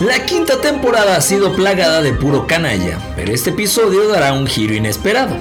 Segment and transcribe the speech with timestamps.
[0.00, 4.74] La quinta temporada ha sido plagada de puro canalla, pero este episodio dará un giro
[4.74, 5.38] inesperado.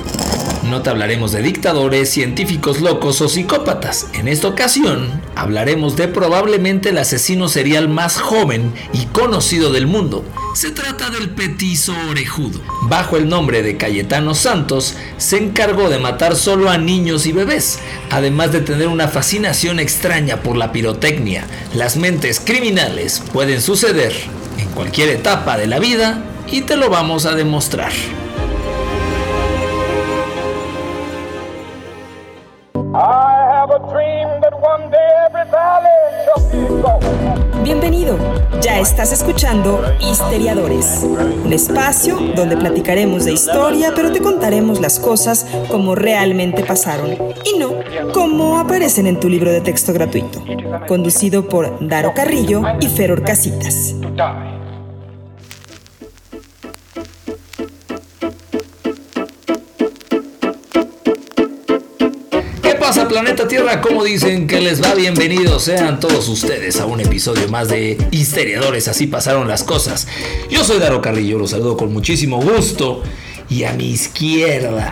[0.63, 4.07] No te hablaremos de dictadores, científicos locos o psicópatas.
[4.13, 10.23] En esta ocasión hablaremos de probablemente el asesino serial más joven y conocido del mundo.
[10.55, 12.61] Se trata del petizo orejudo.
[12.83, 17.79] Bajo el nombre de Cayetano Santos, se encargó de matar solo a niños y bebés,
[18.09, 21.45] además de tener una fascinación extraña por la pirotecnia.
[21.73, 24.13] Las mentes criminales pueden suceder
[24.75, 27.91] cualquier etapa de la vida y te lo vamos a demostrar.
[37.63, 38.17] Bienvenido,
[38.61, 45.47] ya estás escuchando Histeriadores, un espacio donde platicaremos de historia, pero te contaremos las cosas
[45.69, 47.11] como realmente pasaron
[47.43, 47.73] y no
[48.13, 50.43] como aparecen en tu libro de texto gratuito,
[50.87, 53.95] conducido por Daro Carrillo y Feror Casitas.
[62.85, 63.81] Pasa planeta Tierra?
[63.81, 64.93] Como dicen que les va?
[64.93, 70.07] Bienvenidos sean todos ustedes a un episodio más de Histeriadores, así pasaron las cosas.
[70.51, 73.01] Yo soy Daro Carrillo, los saludo con muchísimo gusto
[73.49, 74.91] y a mi izquierda,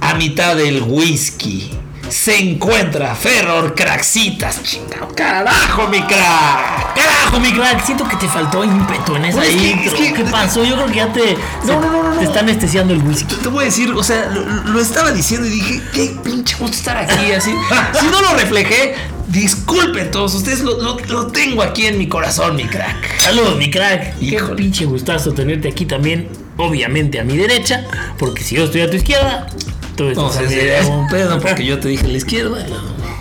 [0.00, 1.68] a mitad del whisky,
[2.12, 4.62] se encuentra Ferror Craxitas.
[4.62, 6.94] Chingado, carajo, mi crack.
[6.94, 7.84] Carajo, mi crack.
[7.84, 9.92] Siento que te faltó ímpetu en esa Pues es que- intro.
[9.92, 10.62] es que- ¿Qué pasó?
[10.64, 11.36] Yo creo que ya te.
[11.66, 13.34] No, no, no, no, Te está anestesiando el whisky.
[13.36, 16.76] Te voy a decir, o sea, lo, lo estaba diciendo y dije, qué pinche gusto
[16.76, 17.50] estar aquí así.
[17.98, 18.94] Si no lo reflejé,
[19.28, 20.60] disculpen todos ustedes.
[20.60, 23.18] Lo, lo- lo tengo aquí en mi corazón, mi crack.
[23.18, 24.20] Saludos, mi crack.
[24.20, 24.50] Híjole.
[24.50, 27.84] Qué pinche gustazo tenerte aquí también, obviamente a mi derecha,
[28.18, 29.46] porque si yo estoy a tu izquierda,
[29.96, 30.78] tú estás No a sé mi si derecha.
[30.80, 32.66] es un pedo porque yo te dije a la izquierda.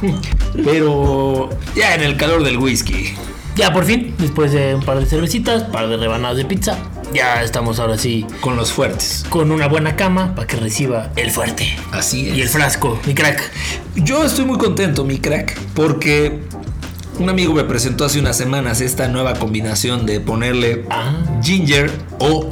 [0.63, 3.13] Pero ya en el calor del whisky.
[3.55, 6.77] Ya por fin, después de un par de cervecitas, un par de rebanadas de pizza,
[7.13, 9.25] ya estamos ahora sí Con los fuertes.
[9.29, 11.75] con una buena cama para que reciba el fuerte.
[11.91, 12.37] Así es.
[12.37, 13.41] Y el frasco, mi crack.
[13.95, 16.39] Yo estoy muy contento, mi crack, porque
[17.19, 21.13] un amigo me presentó hace unas semanas esta nueva combinación de ponerle Ah.
[21.43, 22.47] ginger o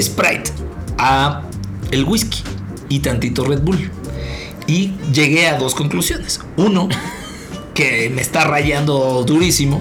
[0.00, 0.52] Sprite
[0.96, 1.42] a
[1.90, 2.44] el whisky
[2.90, 3.90] y tantito Red Bull.
[4.66, 6.40] Y llegué a dos conclusiones.
[6.58, 6.88] Uno,
[7.74, 9.80] que me está rayando durísimo.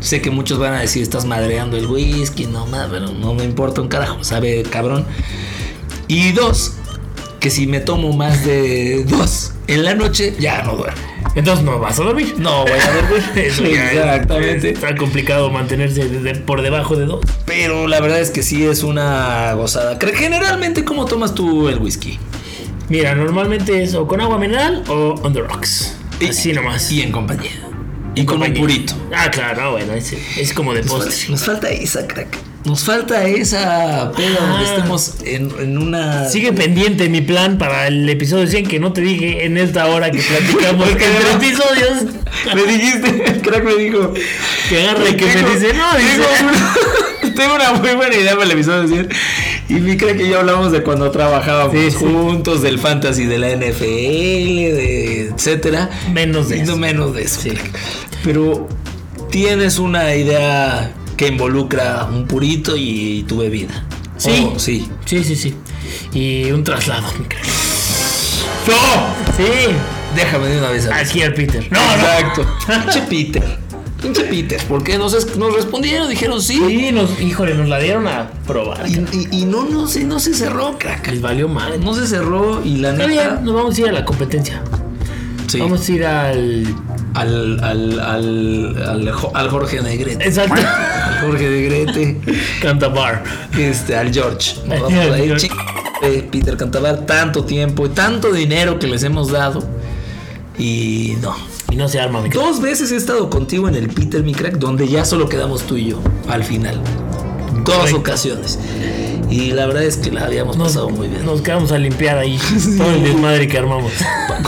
[0.00, 3.44] Sé que muchos van a decir, estás madreando el whisky, no más, pero no me
[3.44, 5.04] importa un carajo, sabe cabrón.
[6.06, 6.74] Y dos,
[7.40, 11.00] que si me tomo más de dos en la noche, ya no duermo.
[11.34, 12.34] Entonces no vas a dormir.
[12.38, 13.22] No voy a dormir.
[13.46, 14.70] Eso ya es- Exactamente.
[14.70, 17.20] Está complicado mantenerse de- de- por debajo de dos.
[17.44, 19.98] Pero la verdad es que sí es una gozada.
[20.14, 22.18] Generalmente, ¿cómo tomas tú el whisky?
[22.88, 25.94] Mira, normalmente es o con agua mineral o on the rocks.
[26.20, 26.90] Y- Así nomás.
[26.92, 27.50] Y en compañía.
[28.14, 28.60] Y con un compañía.
[28.60, 28.94] purito.
[29.14, 31.12] Ah, claro, bueno, es, es como de Nos postre.
[31.12, 32.38] falta, nos falta esa, crack.
[32.64, 34.74] Nos falta esa peda donde Ah.
[34.76, 36.28] estemos en, en una.
[36.28, 40.10] Sigue pendiente mi plan para el episodio 100 que no te dije en esta hora
[40.10, 41.36] que platicamos Porque entre no.
[41.36, 42.14] episodios.
[42.54, 44.12] Me dijiste, el crack me dijo.
[44.68, 45.84] Que agarra y que me dice, no,
[46.48, 49.08] una, tengo una muy buena idea para el episodio 100.
[49.68, 51.96] Y mi crack y yo hablamos de cuando trabajábamos Sí, sí.
[51.98, 53.82] juntos, del fantasy de la NFL,
[54.76, 55.90] de etcétera.
[56.12, 56.76] Menos de no eso.
[56.76, 57.40] menos de eso.
[57.40, 57.50] Sí.
[58.22, 58.68] Pero
[59.30, 63.84] tienes una idea que involucra un purito y tu bebida.
[64.18, 64.48] Sí.
[64.54, 64.88] Oh, sí.
[65.04, 65.54] Sí, sí, sí.
[66.12, 67.44] Y un traslado, mi crack.
[68.66, 69.34] ¡No!
[69.36, 69.44] Sí,
[70.14, 70.86] Déjame de una vez.
[70.86, 71.66] a aquí al Peter.
[71.70, 71.92] No, no.
[72.04, 72.46] Exacto.
[72.66, 73.58] Pinche Peter.
[74.14, 74.62] Pinche Peter.
[74.66, 76.08] ¿Por qué nos, nos respondieron?
[76.08, 76.60] Dijeron sí.
[76.66, 78.88] Sí, nos, híjole, nos la dieron a probar.
[78.88, 81.08] Y, y- y no, no, se, no se cerró, crack.
[81.08, 81.78] Les valió mal.
[81.84, 83.06] No se cerró y la neta.
[83.06, 84.62] bien, nos vamos a ir a la competencia.
[85.48, 86.66] Sí, Vamos a ir al.
[87.14, 90.26] al, al, al, al, Jo- al Jorge Negrete.
[90.26, 90.60] Exacto.
[91.06, 92.20] Al Jorge Negrete.
[92.60, 93.22] Cantabar.
[93.56, 94.56] Este, al George.
[94.66, 95.48] Nos vamos a ir, George.
[96.02, 99.62] eh, Peter Cantabar, tanto tiempo y tanto dinero que les hemos dado.
[100.58, 101.34] Y no.
[101.70, 102.44] Y no se arma, mi crack.
[102.44, 105.76] Dos veces he estado contigo en el Peter, mi crack, donde ya solo quedamos tú
[105.76, 106.80] y yo al final.
[107.64, 107.98] Dos Correcto.
[107.98, 108.58] ocasiones.
[109.28, 111.26] Y la verdad es que la habíamos pasado muy bien.
[111.26, 112.38] Nos quedamos a limpiar ahí
[112.78, 113.92] todo el desmadre que armamos.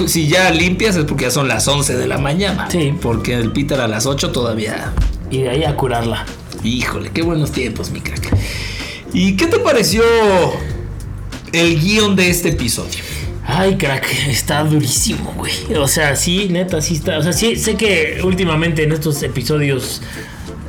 [0.07, 2.69] Si ya limpias es porque ya son las 11 de la mañana.
[2.71, 2.95] Sí.
[3.01, 4.93] Porque el Peter a las 8 todavía.
[5.31, 6.25] Y de ahí a curarla.
[6.63, 8.33] Híjole, qué buenos tiempos, mi crack.
[9.13, 10.03] ¿Y qué te pareció
[11.53, 13.01] el guion de este episodio?
[13.51, 15.75] Ay, crack, está durísimo, güey.
[15.75, 17.17] O sea, sí, neta, sí está.
[17.17, 20.03] O sea, sí, sé que últimamente en estos episodios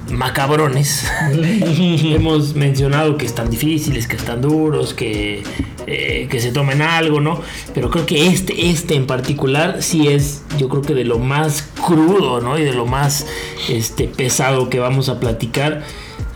[0.09, 5.43] macabrones hemos mencionado que están difíciles, que están duros, que,
[5.87, 7.41] eh, que se tomen algo, ¿no?
[7.73, 11.67] Pero creo que este, este en particular sí es, yo creo que de lo más
[11.85, 12.57] crudo, ¿no?
[12.57, 13.27] Y de lo más
[13.67, 15.83] este, pesado que vamos a platicar.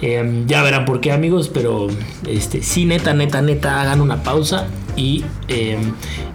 [0.06, 1.88] Eh, ya verán por qué, amigos, pero
[2.28, 4.68] este, sí, neta, neta, neta, hagan una pausa
[4.98, 5.78] y eh,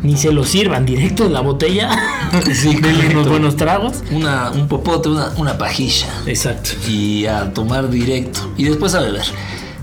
[0.03, 1.91] ni se lo sirvan directo en la botella.
[2.55, 4.03] Sí, Denle unos buenos tragos.
[4.11, 6.07] Una, un popote, una, una pajilla.
[6.27, 6.71] Exacto.
[6.89, 8.53] Y a tomar directo.
[8.57, 9.25] Y después a beber.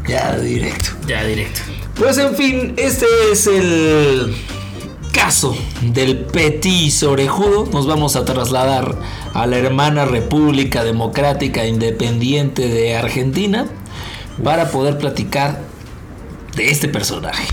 [0.08, 0.90] Ya directo.
[1.08, 1.62] Ya, directo.
[1.96, 4.36] Pues en fin, este es el
[5.16, 7.68] caso del Petit orejudo.
[7.72, 8.96] Nos vamos a trasladar
[9.34, 13.66] a la hermana República Democrática Independiente de Argentina
[14.44, 15.62] para poder platicar
[16.58, 17.48] de este personaje.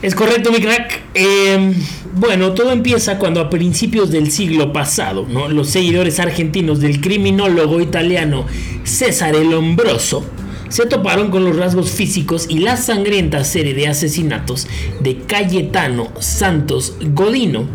[0.00, 1.02] Es correcto, mi crack.
[1.12, 1.74] Eh,
[2.14, 8.46] bueno, todo empieza cuando a principios del siglo pasado, los seguidores argentinos del criminólogo italiano
[8.84, 10.24] César el Hombroso
[10.68, 14.66] se toparon con los rasgos físicos y la sangrienta serie de asesinatos
[15.00, 17.66] de Cayetano Santos Godino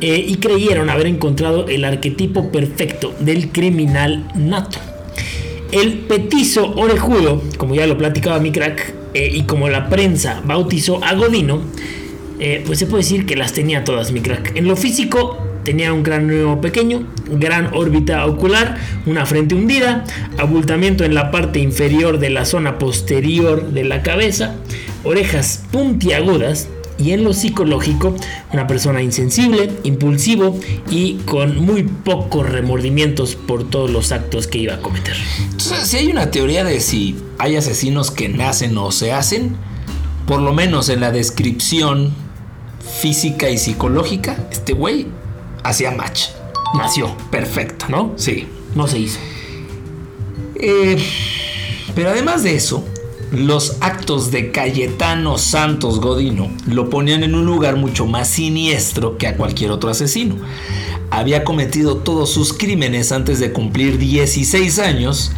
[0.00, 4.78] eh, y creyeron haber encontrado el arquetipo perfecto del criminal nato.
[5.72, 11.02] El petizo orejudo, como ya lo platicaba mi crack, eh, y como la prensa bautizó
[11.02, 11.62] a Godino,
[12.38, 14.54] eh, pues se puede decir que las tenía todas mi crack.
[14.54, 20.04] En lo físico tenía un cráneo pequeño, gran órbita ocular, una frente hundida,
[20.38, 24.54] abultamiento en la parte inferior de la zona posterior de la cabeza,
[25.02, 26.68] orejas puntiagudas,
[26.98, 28.14] y en lo psicológico,
[28.54, 30.58] una persona insensible, impulsivo
[30.88, 35.14] y con muy pocos remordimientos por todos los actos que iba a cometer.
[35.42, 39.56] Entonces, si hay una teoría de si hay asesinos que nacen o se hacen,
[40.26, 42.14] por lo menos en la descripción
[43.00, 45.08] física y psicológica, este güey
[45.68, 46.28] hacía match.
[46.76, 47.86] Nació, Perfecto.
[47.88, 48.12] ¿no?
[48.16, 48.46] Sí.
[48.74, 49.18] No se hizo.
[50.56, 50.98] Eh,
[51.94, 52.84] pero además de eso,
[53.32, 59.26] los actos de Cayetano Santos Godino lo ponían en un lugar mucho más siniestro que
[59.26, 60.36] a cualquier otro asesino.
[61.10, 65.32] Había cometido todos sus crímenes antes de cumplir 16 años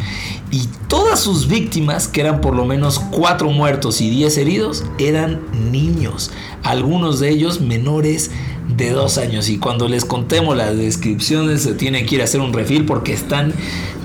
[0.51, 5.41] y todas sus víctimas, que eran por lo menos 4 muertos y 10 heridos, eran
[5.71, 6.31] niños,
[6.63, 8.31] algunos de ellos menores
[8.69, 9.49] de 2 años.
[9.49, 13.13] Y cuando les contemos las descripciones se tiene que ir a hacer un refil porque
[13.13, 13.53] están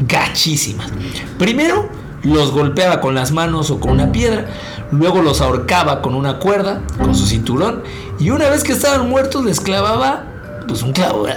[0.08, 0.92] gachísimas.
[1.38, 1.90] Primero,
[2.24, 4.48] los golpeaba con las manos o con una piedra,
[4.92, 7.84] luego los ahorcaba con una cuerda, con su cinturón,
[8.20, 10.26] y una vez que estaban muertos les clavaba
[10.68, 11.28] pues un clavo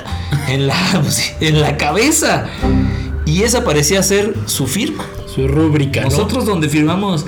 [0.48, 2.46] en la, pues, en la cabeza.
[3.24, 5.04] Y esa parecía ser su firma.
[5.26, 6.10] Su rúbrica, ¿no?
[6.10, 7.26] Nosotros donde firmamos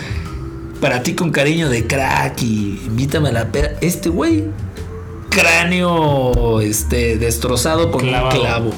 [0.81, 4.45] para ti con cariño de crack y invítame a la pera, este güey
[5.39, 8.35] cráneo este destrozado con Clavado.
[8.39, 8.71] un clavo.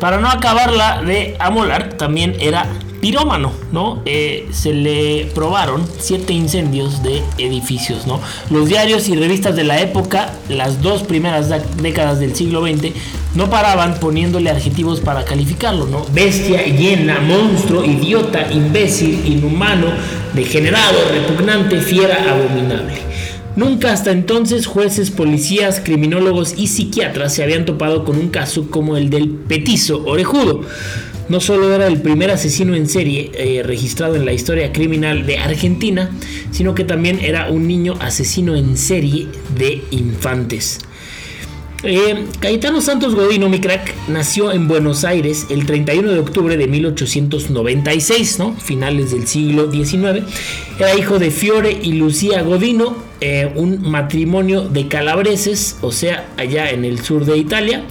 [0.00, 2.66] Para no acabarla de amolar, también era
[3.00, 4.00] pirómano, ¿no?
[4.04, 8.20] Eh, se le probaron siete incendios de edificios, ¿no?
[8.50, 12.92] Los diarios y revistas de la época, las dos primeras da- décadas del siglo XX,
[13.34, 16.04] no paraban poniéndole adjetivos para calificarlo, ¿no?
[16.12, 19.86] Bestia, hiena, monstruo, idiota, imbécil, inhumano,
[20.32, 23.02] degenerado, repugnante, fiera, abominable.
[23.54, 28.96] Nunca hasta entonces jueces, policías, criminólogos y psiquiatras se habían topado con un caso como
[28.96, 30.62] el del petizo orejudo.
[31.28, 35.38] No solo era el primer asesino en serie eh, registrado en la historia criminal de
[35.38, 36.10] Argentina,
[36.50, 40.80] sino que también era un niño asesino en serie de infantes.
[41.84, 46.68] Eh, Cayetano Santos Godino, mi crack, nació en Buenos Aires el 31 de octubre de
[46.68, 48.54] 1896, ¿no?
[48.54, 50.24] Finales del siglo XIX.
[50.78, 56.70] Era hijo de Fiore y Lucía Godino, eh, un matrimonio de calabreses, o sea, allá
[56.70, 57.84] en el sur de Italia.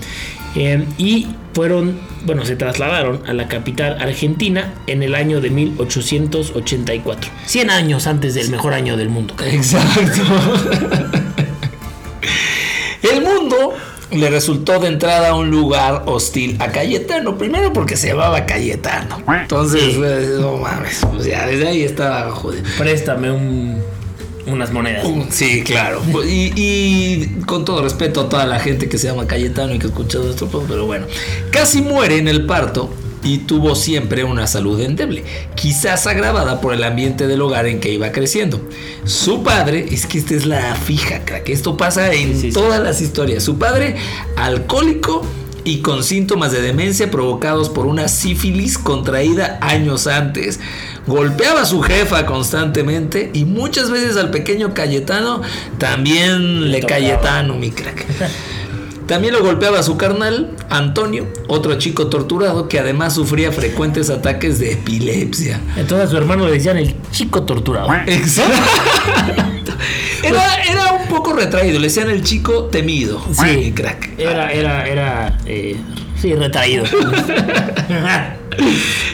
[0.55, 7.31] Eh, y fueron, bueno, se trasladaron a la capital argentina en el año de 1884.
[7.45, 9.33] 100 años antes del mejor año del mundo.
[9.45, 10.21] Exacto.
[13.01, 13.73] El mundo
[14.11, 17.37] le resultó de entrada un lugar hostil a Cayetano.
[17.37, 19.23] Primero porque se llamaba Cayetano.
[19.41, 22.63] Entonces, eh, no mames, pues ya desde ahí estaba jodido.
[22.77, 23.81] Préstame un-
[24.47, 25.05] unas monedas.
[25.29, 26.01] Sí, claro.
[26.25, 29.87] Y, y con todo respeto a toda la gente que se llama Cayetano y que
[29.87, 31.05] escucha nuestro podcast, pero bueno.
[31.51, 32.93] Casi muere en el parto
[33.23, 37.91] y tuvo siempre una salud endeble, quizás agravada por el ambiente del hogar en que
[37.93, 38.59] iba creciendo.
[39.05, 42.51] Su padre, es que esta es la fija, crack, esto pasa en Sí, sí.
[42.51, 43.43] todas las historias.
[43.43, 43.95] Su padre,
[44.37, 45.23] alcohólico
[45.63, 50.59] y con síntomas de demencia provocados por una sífilis contraída años antes.
[51.07, 55.41] Golpeaba a su jefa constantemente y muchas veces al pequeño Cayetano
[55.77, 56.81] también le.
[56.81, 58.05] Cayetano, mi crack.
[59.07, 64.57] También lo golpeaba a su carnal, Antonio, otro chico torturado que además sufría frecuentes ataques
[64.57, 65.59] de epilepsia.
[65.75, 67.89] Entonces a su hermano le decían el chico torturado.
[68.07, 69.73] Exacto.
[70.23, 73.19] Era, era un poco retraído, le decían el chico temido.
[73.33, 73.71] Sí.
[73.71, 74.11] crack.
[74.19, 75.75] Era, era, era, eh,
[76.21, 76.83] sí, retraído.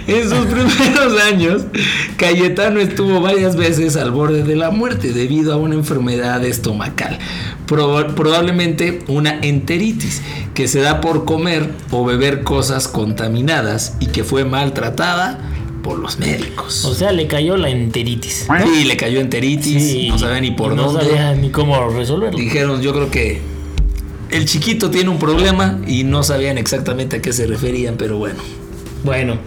[0.08, 1.64] En sus primeros años,
[2.18, 7.20] Cayetano estuvo varias veces al borde de la muerte debido a una enfermedad estomacal,
[7.68, 10.22] proba- probablemente una enteritis,
[10.54, 15.40] que se da por comer o beber cosas contaminadas y que fue maltratada
[15.84, 16.84] por los médicos.
[16.86, 18.48] O sea, le cayó la enteritis.
[18.74, 21.06] Sí, le cayó enteritis, Sí, no sabía ni por no dónde.
[21.06, 22.40] sabía ni cómo resolverlo.
[22.40, 23.40] Dijeron, yo creo que
[24.30, 28.40] el chiquito tiene un problema y no sabían exactamente a qué se referían, pero bueno.
[29.04, 29.38] Bueno,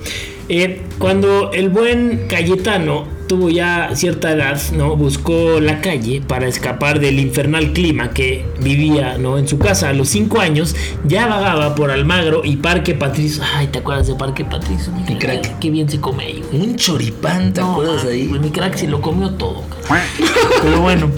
[0.48, 4.96] eh, cuando el buen Cayetano tuvo ya cierta edad, ¿no?
[4.96, 9.38] Buscó la calle para escapar del infernal clima que vivía, ¿no?
[9.38, 10.74] En su casa a los 5 años,
[11.06, 13.44] ya vagaba por Almagro y Parque Patricio.
[13.54, 14.90] Ay, ¿te acuerdas de Parque Patricio?
[14.92, 15.58] Mi Mi crack, crack.
[15.60, 16.42] Qué bien se come ahí.
[16.50, 16.60] güey.
[16.70, 18.26] Un choripán, ¿te No, acuerdas ah, ahí?
[18.28, 19.62] pues mi crack se lo comió todo.
[19.86, 20.02] cara.
[20.62, 21.08] Pero bueno.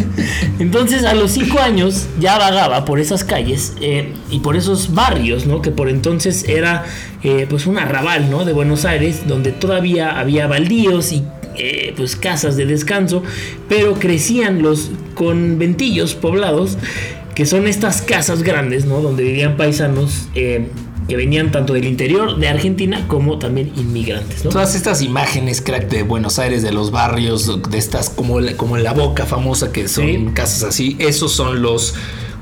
[0.58, 5.46] Entonces a los cinco años ya vagaba por esas calles eh, y por esos barrios,
[5.46, 5.62] ¿no?
[5.62, 6.84] Que por entonces era
[7.22, 8.44] eh, pues un arrabal, ¿no?
[8.44, 11.24] De Buenos Aires, donde todavía había baldíos y
[11.56, 13.22] eh, pues casas de descanso,
[13.68, 16.76] pero crecían los conventillos poblados,
[17.34, 19.00] que son estas casas grandes, ¿no?
[19.00, 20.28] Donde vivían paisanos.
[20.34, 20.68] eh,
[21.06, 24.50] que venían tanto del interior de Argentina como también inmigrantes, ¿no?
[24.50, 28.78] Todas estas imágenes, crack, de Buenos Aires, de los barrios, de estas como, la- como
[28.78, 30.28] la boca famosa, que son Sí.
[30.32, 31.94] casas así, esos son los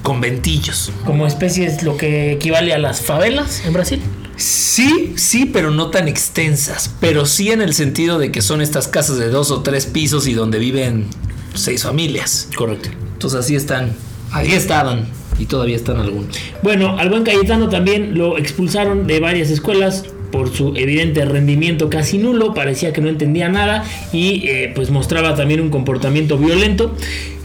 [0.04, 0.92] conventillos.
[1.04, 4.00] como especies lo que equivale a las favelas en Brasil.
[4.42, 6.92] Sí, sí, pero no tan extensas.
[7.00, 10.26] Pero sí en el sentido de que son estas casas de dos o tres pisos
[10.26, 11.06] y donde viven
[11.54, 12.48] seis familias.
[12.56, 12.90] Correcto.
[13.12, 13.94] Entonces así están,
[14.32, 15.06] ahí estaban
[15.38, 16.36] y todavía están algunos.
[16.62, 22.18] Bueno, al buen Cayetano también lo expulsaron de varias escuelas por su evidente rendimiento casi
[22.18, 26.96] nulo, parecía que no entendía nada y eh, pues mostraba también un comportamiento violento.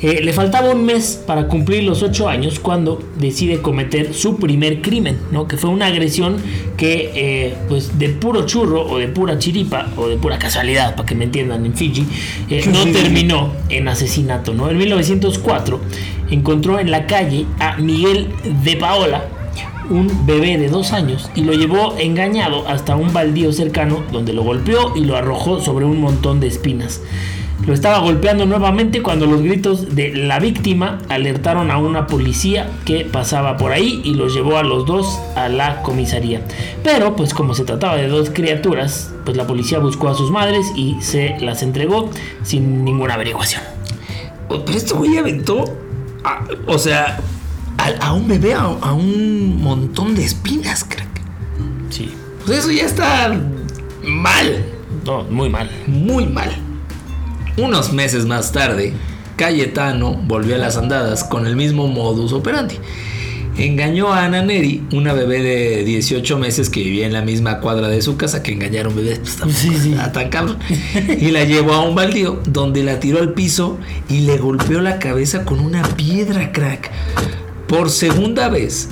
[0.01, 4.82] Eh, le faltaba un mes para cumplir los ocho años cuando decide cometer su primer
[4.82, 5.48] crimen, ¿no?
[5.48, 6.38] que fue una agresión
[6.77, 11.08] que eh, pues de puro churro o de pura chiripa o de pura casualidad, para
[11.08, 12.06] que me entiendan en Fiji,
[12.72, 14.53] no terminó en asesinato.
[14.53, 14.70] ¿no?
[14.70, 15.82] En 1904
[16.29, 18.27] encontró en la calle a Miguel
[18.63, 19.25] de Paola,
[19.89, 24.44] un bebé de dos años y lo llevó engañado hasta un baldío cercano donde lo
[24.44, 27.01] golpeó y lo arrojó sobre un montón de espinas.
[27.65, 33.03] Lo estaba golpeando nuevamente cuando los gritos de la víctima alertaron a una policía que
[33.03, 36.41] pasaba por ahí y los llevó a los dos a la comisaría.
[36.84, 40.72] Pero pues como se trataba de dos criaturas, pues la policía buscó a sus madres
[40.75, 42.10] y se las entregó
[42.44, 43.63] sin ninguna averiguación.
[44.48, 45.65] Pero este güey aventó,
[46.67, 47.20] o sea,
[48.00, 51.08] a, a un bebé, a, a un montón de espinas, crack.
[51.89, 52.12] Sí.
[52.46, 53.38] Pues eso ya está
[54.03, 54.65] mal,
[55.06, 55.70] No, muy mal.
[55.88, 56.51] muy mal.
[57.58, 58.94] Unos meses más tarde,
[59.36, 62.75] Cayetano volvió a las andadas con el mismo modus operandi.
[63.58, 67.88] Engañó a Ana Neri, una bebé de 18 meses que vivía en la misma cuadra
[67.88, 69.91] de su casa, que engañaron bebés, pues tampoco Sí, sí.
[69.94, 70.60] está tan cabrón.
[71.20, 73.79] Y la llevó a un baldío donde la tiró al piso
[74.10, 76.91] y le golpeó la cabeza con una piedra, crack.
[77.68, 78.90] Por segunda vez,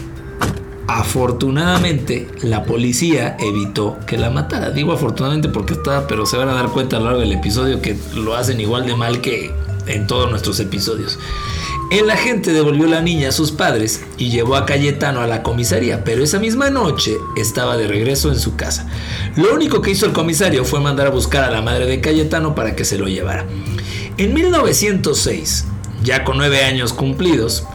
[0.87, 4.69] Afortunadamente, la policía evitó que la matara.
[4.69, 7.81] Digo afortunadamente porque estaba, pero se van a dar cuenta a lo largo del episodio
[7.81, 9.51] que lo hacen igual de mal que
[9.87, 11.17] en todos nuestros episodios.
[11.91, 16.03] El agente devolvió la niña a sus padres y llevó a Cayetano a la comisaría,
[16.03, 18.87] pero esa misma noche estaba de regreso en su casa.
[19.35, 22.53] Lo único que hizo el comisario fue mandar a buscar a la madre de Cayetano
[22.53, 23.45] para que se lo llevara.
[24.17, 25.65] En 1906,
[26.03, 27.65] ya con nueve años cumplidos,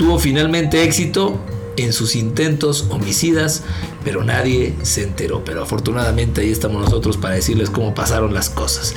[0.00, 1.38] tuvo finalmente éxito
[1.76, 3.64] en sus intentos homicidas,
[4.02, 5.44] pero nadie se enteró.
[5.44, 8.94] Pero afortunadamente ahí estamos nosotros para decirles cómo pasaron las cosas.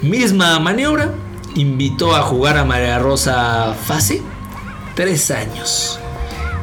[0.00, 1.12] Misma maniobra,
[1.54, 4.22] invitó a jugar a María Rosa Fase
[4.94, 6.00] tres años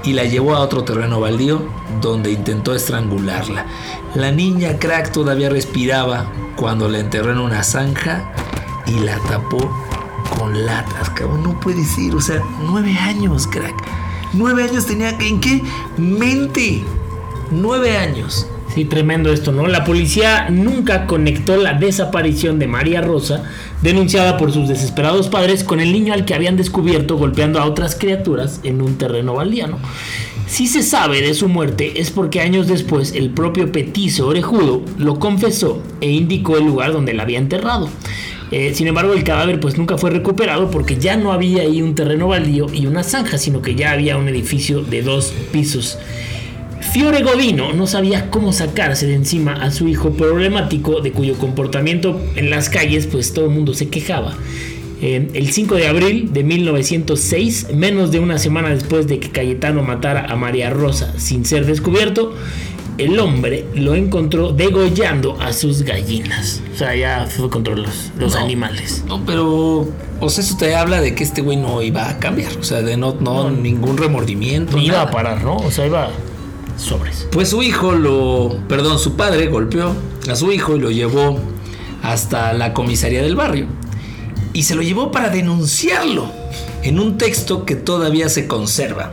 [0.04, 1.62] y la llevó a otro terreno baldío
[2.02, 3.68] donde intentó estrangularla.
[4.16, 6.26] La niña crack todavía respiraba
[6.56, 8.34] cuando la enterró en una zanja
[8.88, 9.85] y la tapó
[10.38, 11.44] con latas, cabrón.
[11.44, 13.76] No puede ser, o sea, nueve años, crack.
[14.34, 15.62] Nueve años tenía, ¿en qué
[15.98, 16.84] mente?
[17.52, 18.48] Nueve años.
[18.74, 19.68] Sí, tremendo esto, ¿no?
[19.68, 23.44] La policía nunca conectó la desaparición de María Rosa,
[23.82, 27.96] denunciada por sus desesperados padres, con el niño al que habían descubierto golpeando a otras
[27.96, 29.78] criaturas en un terreno baldiano.
[30.48, 35.20] Si se sabe de su muerte es porque años después el propio petizo orejudo lo
[35.20, 37.90] confesó e indicó el lugar donde la había enterrado.
[38.52, 41.96] Eh, sin embargo, el cadáver pues nunca fue recuperado porque ya no había ahí un
[41.96, 45.98] terreno baldío y una zanja, sino que ya había un edificio de dos pisos.
[46.94, 52.22] Fiore Godino no sabía cómo sacarse de encima a su hijo problemático de cuyo comportamiento
[52.36, 54.38] en las calles pues todo el mundo se quejaba.
[55.02, 59.84] Eh, el 5 de abril de 1906, menos de una semana después de que Cayetano
[59.84, 62.34] matara a María Rosa sin ser descubierto,
[62.98, 66.62] el hombre lo encontró degollando a sus gallinas.
[66.74, 68.40] O sea, ya fue contra los, los No.
[68.40, 69.04] animales.
[69.08, 69.88] No, pero.
[70.22, 72.56] O sea, eso te habla de que este güey no iba a cambiar.
[72.58, 74.78] O sea, de no, no, ningún remordimiento.
[74.78, 75.58] Ni iba a parar, ¿no?
[75.58, 76.10] O sea, iba
[76.78, 77.28] sobres.
[77.32, 78.58] Pues su hijo lo.
[78.70, 79.94] Perdón, su padre golpeó
[80.30, 81.38] a su hijo y lo llevó
[82.02, 83.68] hasta la comisaría del barrio.
[84.54, 86.32] Y se lo llevó para denunciarlo
[86.82, 89.12] en un texto que todavía se conserva.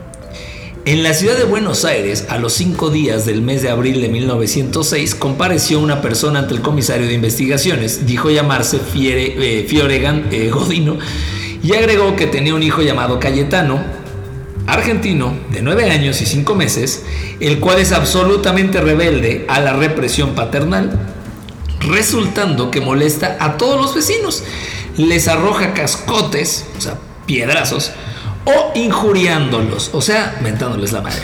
[0.85, 4.09] En la ciudad de Buenos Aires, a los cinco días del mes de abril de
[4.09, 8.05] 1906, compareció una persona ante el comisario de investigaciones.
[8.05, 10.97] Dijo llamarse Fiere, eh, Fioregan eh, Godino
[11.63, 13.81] y agregó que tenía un hijo llamado Cayetano,
[14.67, 17.05] argentino de 9 años y 5 meses,
[17.39, 20.99] el cual es absolutamente rebelde a la represión paternal,
[21.79, 24.43] resultando que molesta a todos los vecinos,
[24.97, 27.93] les arroja cascotes, o sea, piedrazos,
[28.45, 31.23] o injuriándolos, o sea, mentándoles la madre.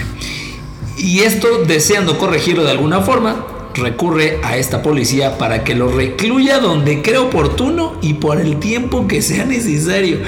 [0.98, 6.60] Y esto, deseando corregirlo de alguna forma, recurre a esta policía para que lo recluya
[6.60, 10.20] donde cree oportuno y por el tiempo que sea necesario.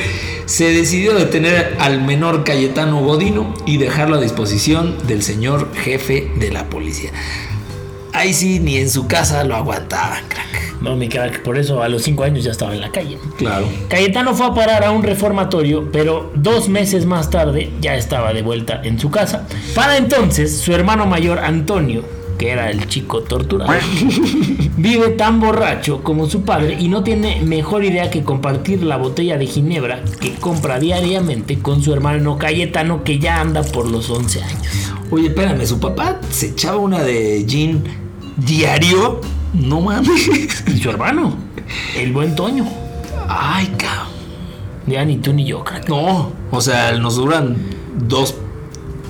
[0.46, 6.52] Se decidió detener al menor Cayetano Godino y dejarlo a disposición del señor jefe de
[6.52, 7.12] la policía.
[8.14, 10.71] Ahí sí, ni en su casa lo aguantaban, crack.
[10.82, 13.20] No, mi crack, por eso a los cinco años ya estaba en la calle.
[13.38, 13.68] Claro.
[13.88, 18.42] Cayetano fue a parar a un reformatorio, pero dos meses más tarde ya estaba de
[18.42, 19.48] vuelta en su casa.
[19.76, 22.04] Para entonces, su hermano mayor Antonio,
[22.40, 23.72] que era el chico torturado,
[24.78, 29.38] vive tan borracho como su padre y no tiene mejor idea que compartir la botella
[29.38, 34.42] de ginebra que compra diariamente con su hermano Cayetano, que ya anda por los 11
[34.42, 34.92] años.
[35.12, 37.84] Oye, espérame, su papá se echaba una de gin
[38.38, 39.22] diario.
[39.54, 40.30] No mames.
[40.68, 41.36] Y su hermano,
[41.98, 42.66] el buen Toño.
[43.28, 44.12] Ay, cabrón.
[44.88, 45.88] Ya ni tú ni yo, crack.
[45.88, 47.56] No, o sea, nos duran
[48.08, 48.36] dos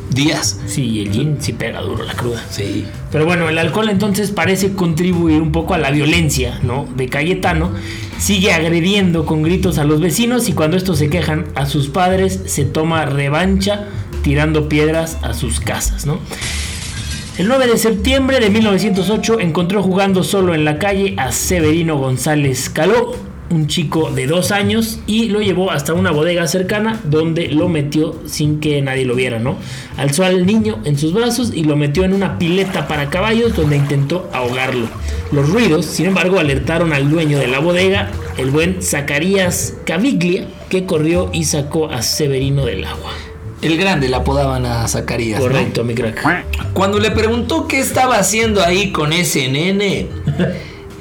[0.10, 0.60] días.
[0.68, 2.44] Sí, el gin sí pega duro la cruda.
[2.50, 2.86] Sí.
[3.12, 6.88] Pero bueno, el alcohol entonces parece contribuir un poco a la violencia, ¿no?
[6.96, 7.72] De Cayetano.
[8.20, 12.42] Sigue agrediendo con gritos a los vecinos y cuando estos se quejan a sus padres,
[12.46, 13.88] se toma revancha
[14.22, 16.20] tirando piedras a sus casas, ¿no?
[17.42, 22.70] El 9 de septiembre de 1908 encontró jugando solo en la calle a Severino González
[22.70, 23.16] Caló,
[23.50, 28.22] un chico de dos años, y lo llevó hasta una bodega cercana donde lo metió
[28.28, 29.58] sin que nadie lo viera, ¿no?
[29.98, 33.78] Alzó al niño en sus brazos y lo metió en una pileta para caballos donde
[33.78, 34.86] intentó ahogarlo.
[35.32, 40.86] Los ruidos, sin embargo, alertaron al dueño de la bodega, el buen Zacarías Caviglia, que
[40.86, 43.14] corrió y sacó a Severino del agua.
[43.62, 45.40] El grande le apodaban a Zacarías.
[45.40, 45.46] ¿no?
[45.48, 46.24] Correcto, mi crack.
[46.74, 50.08] Cuando le preguntó qué estaba haciendo ahí con ese nene,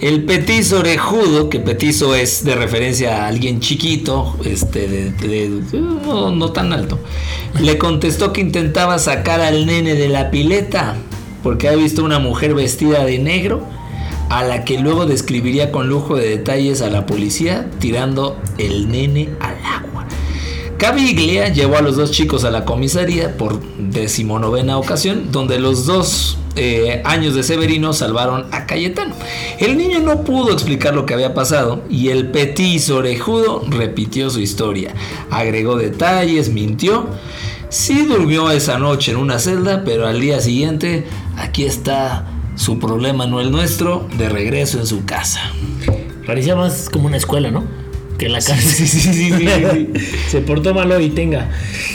[0.00, 6.30] el petizo orejudo, que petizo es de referencia a alguien chiquito, este, de, de- no,
[6.32, 6.98] no tan alto,
[7.60, 10.96] le contestó que intentaba sacar al nene de la pileta
[11.42, 13.62] porque ha visto una mujer vestida de negro
[14.28, 19.30] a la que luego describiría con lujo de detalles a la policía tirando el nene
[19.40, 19.89] al agua.
[20.80, 26.38] Caviglia llevó a los dos chicos a la comisaría por decimonovena ocasión, donde los dos
[26.56, 29.14] eh, años de Severino salvaron a Cayetano.
[29.58, 34.40] El niño no pudo explicar lo que había pasado y el petizo orejudo repitió su
[34.40, 34.94] historia.
[35.30, 37.08] Agregó detalles, mintió.
[37.68, 41.04] Sí durmió esa noche en una celda, pero al día siguiente
[41.36, 42.24] aquí está
[42.56, 45.42] su problema, no el nuestro, de regreso en su casa.
[46.26, 47.89] Parecía más como una escuela, ¿no?
[48.20, 49.88] Que la cárcel.
[50.28, 51.48] Se portó malo y tenga.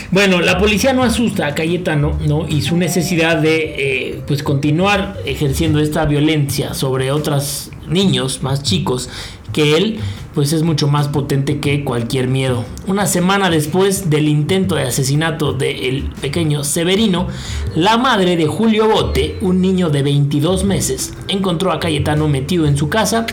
[0.09, 2.47] Bueno, la policía no asusta a Cayetano, ¿no?
[2.49, 9.07] Y su necesidad de, eh, pues, continuar ejerciendo esta violencia sobre otros niños más chicos
[9.55, 9.99] que él,
[10.33, 12.65] pues es mucho más potente que cualquier miedo.
[12.87, 17.29] Una semana después del intento de asesinato del pequeño Severino,
[17.73, 22.75] la madre de Julio Bote, un niño de 22 meses, encontró a Cayetano metido en
[22.75, 23.27] su casa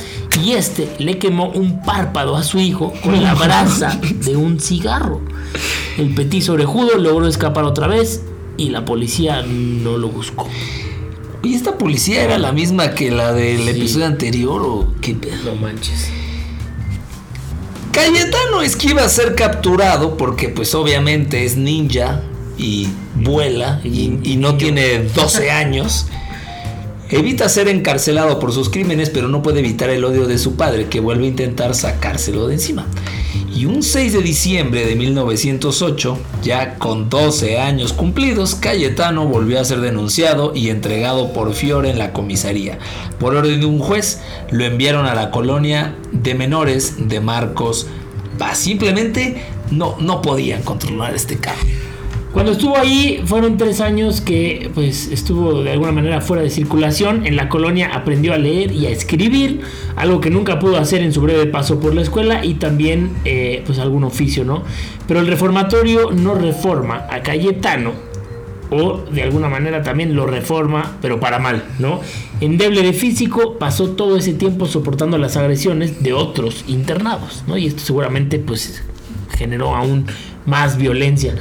[0.44, 5.20] y este le quemó un párpado a su hijo con la brasa de un cigarro.
[5.98, 8.22] El petizo orejudo logró escapar otra vez
[8.56, 10.46] y la policía no lo buscó.
[11.42, 13.68] ¿Y esta policía era la misma que la del Sí.
[13.70, 15.16] episodio anterior o qué?
[15.44, 16.08] No manches.
[17.92, 22.22] Cayetano es que iba a ser capturado porque pues obviamente es ninja
[22.56, 26.06] y vuela y, y no tiene 12 años.
[27.10, 30.86] Evita ser encarcelado por sus crímenes, pero no puede evitar el odio de su padre,
[30.86, 32.86] que vuelve a intentar sacárselo de encima.
[33.54, 39.64] Y un 6 de diciembre de 1908, ya con 12 años cumplidos, Cayetano volvió a
[39.64, 42.78] ser denunciado y entregado por Fiore en la comisaría.
[43.20, 47.86] Por orden de un juez, lo enviaron a la colonia de menores de Marcos
[48.38, 48.58] Paz.
[48.58, 51.81] Simplemente no, no podían controlar este carro.
[52.32, 57.26] Cuando estuvo ahí fueron tres años que pues estuvo de alguna manera fuera de circulación.
[57.26, 59.60] En la colonia aprendió a leer y a escribir,
[59.96, 63.62] algo que nunca pudo hacer en su breve paso por la escuela y también eh,
[63.66, 64.62] pues algún oficio, ¿no?
[65.06, 67.92] Pero el reformatorio no reforma a Cayetano
[68.70, 72.00] o de alguna manera también lo reforma, pero para mal, ¿no?
[72.40, 77.58] Endeble de físico, pasó todo ese tiempo soportando las agresiones de otros internados, ¿no?
[77.58, 78.82] Y esto seguramente pues
[79.36, 80.06] generó aún
[80.46, 81.34] más violencia.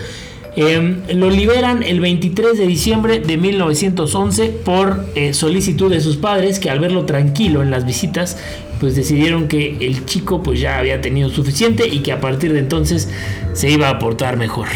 [0.55, 6.59] Em, lo liberan el 23 de diciembre de 1911 por eh, solicitud de sus padres
[6.59, 8.37] que al verlo tranquilo en las visitas
[8.81, 12.59] pues decidieron que el chico pues ya había tenido suficiente y que a partir de
[12.59, 13.09] entonces
[13.53, 14.67] se iba a portar mejor.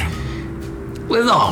[1.09, 1.51] Pues no,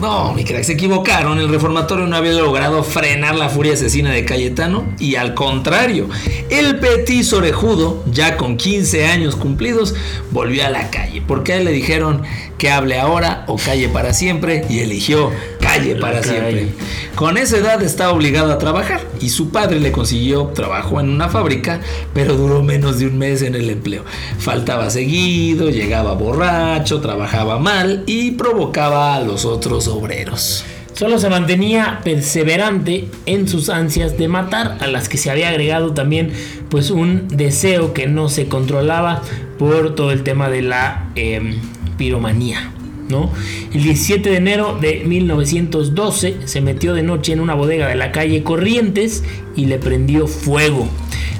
[0.00, 1.38] No, mi crack, se equivocaron.
[1.38, 6.08] El reformatorio no había logrado frenar la furia asesina de Cayetano y al contrario,
[6.50, 9.94] el petit orejudo, ya con 15 años cumplidos,
[10.32, 11.22] volvió a la calle.
[11.26, 12.22] Porque a él le dijeron
[12.58, 15.30] que hable ahora o calle para siempre y eligió
[15.74, 16.32] calle La para calle.
[16.32, 16.68] siempre.
[17.14, 21.28] Con esa edad estaba obligado a trabajar y su padre le consiguió trabajo en una
[21.28, 21.80] fábrica,
[22.14, 24.04] pero duró menos de un mes en el empleo.
[24.38, 30.64] Faltaba seguido, llegaba borracho, trabajaba mal y provocaba a los otros obreros.
[30.94, 35.94] Solo se mantenía perseverante en sus ansias de matar, a las que se había agregado
[35.94, 36.32] también
[36.68, 39.22] pues un deseo que no se controlaba
[39.58, 41.58] por todo el tema de la em,
[41.96, 42.70] piromanía.
[43.10, 48.12] El 17 de enero de 1912 se metió de noche en una bodega de la
[48.12, 49.24] calle Corrientes
[49.56, 50.88] y le prendió fuego.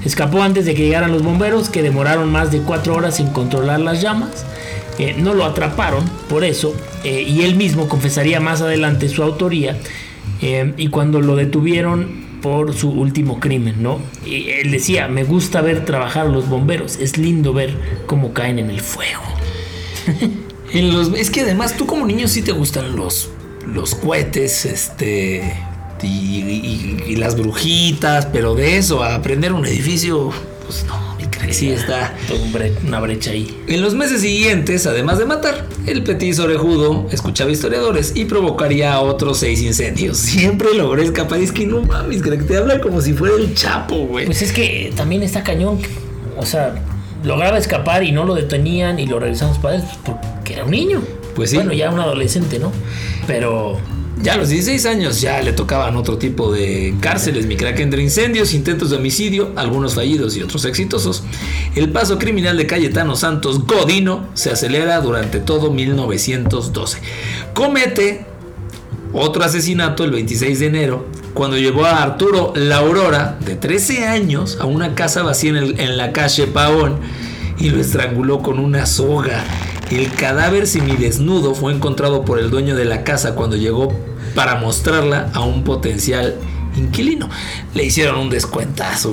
[0.04, 3.80] Escapó antes de que llegaran los bomberos que demoraron más de cuatro horas en controlar
[3.80, 4.44] las llamas.
[4.98, 9.78] Eh, no lo atraparon por eso eh, y él mismo confesaría más adelante su autoría
[10.42, 14.00] eh, y cuando lo detuvieron por su último crimen, ¿no?
[14.26, 17.74] Él decía, me gusta ver trabajar a los bomberos, es lindo ver
[18.06, 19.22] cómo caen en el fuego.
[20.72, 23.30] En los, es que además tú como niño sí te gustan los,
[23.66, 25.54] los cohetes, este...
[26.02, 30.32] Y, y- y las brujitas, pero de eso a aprender un edificio,
[30.64, 32.14] pues no, mi crack, sí está.
[32.86, 33.54] Una brecha ahí.
[33.66, 39.38] En los meses siguientes, además de matar, el petit orejudo escuchaba historiadores y provocaría otros
[39.40, 40.16] seis incendios.
[40.20, 41.38] Siempre logró escapar.
[41.40, 44.24] Es que no mames, crack, te habla como si fuera el Chapo, güey.
[44.24, 45.80] Pues es que también está cañón.
[46.38, 46.76] O sea,
[47.24, 50.16] lograba escapar y no lo detenían y lo regresaban sus padres pues,
[50.52, 51.02] era un niño.
[51.34, 51.56] Pues sí.
[51.56, 52.72] Bueno, ya un adolescente, ¿no?
[53.26, 53.78] Pero
[54.22, 58.02] Ya a los 16 años ya le tocaban otro tipo de cárceles, mi crack, entre
[58.02, 61.22] incendios, intentos de homicidio, algunos fallidos y otros exitosos.
[61.74, 66.98] El paso criminal de Cayetano Santos Godino se acelera durante todo 1912.
[67.54, 68.26] Comete
[69.14, 74.58] otro asesinato el 26 de enero, cuando llevó a Arturo La Aurora, de 13 años,
[74.60, 76.98] a una casa vacía en, el- en la calle Pavón
[77.58, 79.44] y lo estranguló con una soga.
[79.90, 83.92] El cadáver semidesnudo fue encontrado por el dueño de la casa cuando llegó
[84.36, 86.36] para mostrarla a un potencial
[86.76, 87.28] inquilino.
[87.74, 89.12] Le hicieron un descuentazo,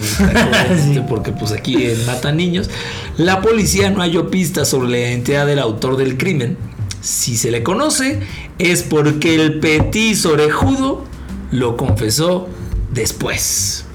[1.09, 2.69] porque pues aquí Matan Niños.
[3.17, 6.57] La policía no halló pistas sobre la identidad del autor del crimen.
[7.01, 8.19] Si se le conoce,
[8.59, 11.05] es porque el petit orejudo
[11.51, 12.49] lo confesó
[12.93, 13.85] después.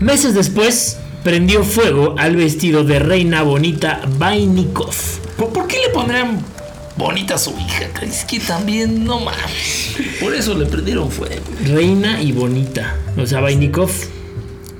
[0.00, 4.94] meses después prendió fuego al vestido de reina bonita Vainikov.
[5.36, 6.40] ¿Por, por qué le pondrían
[6.96, 7.88] bonita a su hija?
[8.02, 9.96] Es que también no mames.
[10.20, 11.42] Por eso le prendieron fuego.
[11.66, 12.96] Reina y bonita.
[13.16, 13.90] O sea, Vainikov,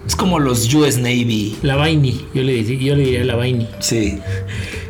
[0.07, 1.57] Es como los US Navy.
[1.63, 2.27] la Vaini.
[2.35, 3.67] Yo le, diría- yo le diría la Vaini.
[3.81, 4.19] Sí.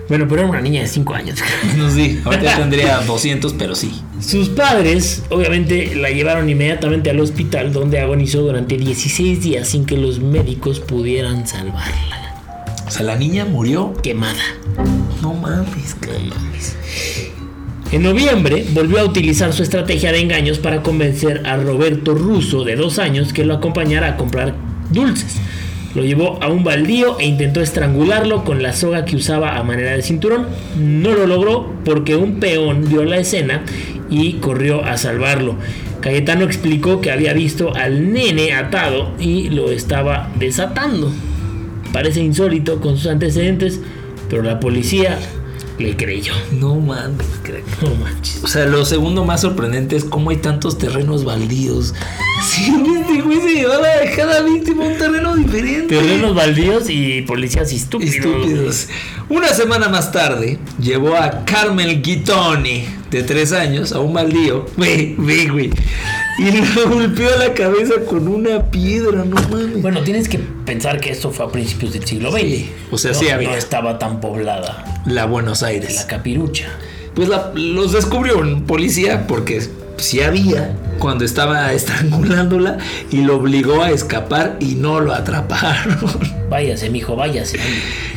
[0.08, 1.38] Bueno, pero era una niña de 5 años.
[1.78, 2.20] No sí.
[2.24, 3.92] Ahorita tendría 200, pero sí.
[4.20, 9.96] Sus padres, obviamente, la llevaron inmediatamente al hospital donde agonizó durante 16 días sin que
[9.96, 12.34] los médicos pudieran salvarla.
[12.86, 13.92] O sea, la niña murió.
[14.02, 14.42] Quemada.
[15.20, 16.76] No mames, No mames.
[17.90, 22.76] En noviembre volvió a utilizar su estrategia de engaños para convencer a Roberto Russo, de
[22.76, 24.54] dos años, que lo acompañara a comprar
[24.90, 25.36] dulces.
[25.94, 29.92] Lo llevó a un baldío e intentó estrangularlo con la soga que usaba a manera
[29.92, 30.48] de cinturón.
[30.76, 33.62] No lo logró porque un peón vio la escena
[34.10, 35.56] y corrió a salvarlo.
[36.00, 41.10] Cayetano explicó que había visto al nene atado y lo estaba desatando.
[41.92, 43.80] Parece insólito con sus antecedentes,
[44.28, 45.18] pero la policía
[45.78, 46.32] le creyó.
[46.52, 47.64] No mames, crack.
[47.82, 48.42] No manches.
[48.44, 51.94] O sea, lo segundo más sorprendente es cómo hay tantos terrenos baldíos.
[52.44, 55.96] Sí, este güey se llevaba cada víctima un terreno diferente.
[55.96, 58.16] Terrenos baldíos y policías estúpidos.
[58.16, 58.88] Estúpidos.
[59.30, 64.66] Una semana más tarde, llevó a Carmel Guitoni, de tres años, a un baldío.
[64.76, 65.70] Ve, ve, güey.
[66.38, 69.80] Y le golpeó la cabeza con una piedra, no mames.
[69.82, 72.40] Bueno, tienes que pensar que esto fue a principios del siglo XX.
[72.42, 73.50] Sí, o sea, No- sí había.
[73.50, 76.04] No estaba tan poblada La Buenos la Aires.
[76.08, 76.66] capirucha.
[77.14, 79.62] Pues la- los descubrió un policía porque
[79.98, 82.78] sí había cuando estaba estrangulándola
[83.12, 85.98] y lo obligó a escapar y no lo atraparon.
[86.50, 87.58] Váyase, mijo, váyase.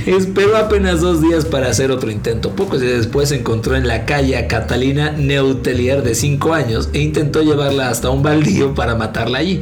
[0.08, 2.56] Esperó apenas dos días para hacer otro intento.
[2.56, 7.00] Pocos días después se encontró en la calle a Catalina Neutelier de 5 años e
[7.00, 9.60] intentó llevarla hasta un baldío para matarla allí.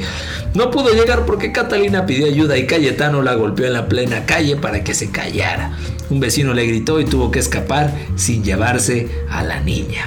[0.54, 4.56] No pudo llegar porque Catalina pidió ayuda y Cayetano la golpeó en la plena calle
[4.56, 5.80] para que se callara.
[6.12, 10.06] Un vecino le gritó y tuvo que escapar sin llevarse a la niña.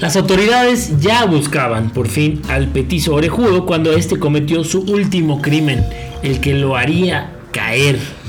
[0.00, 5.84] Las autoridades ya buscaban por fin al petizo orejudo cuando este cometió su último crimen,
[6.22, 8.21] el que lo haría caer.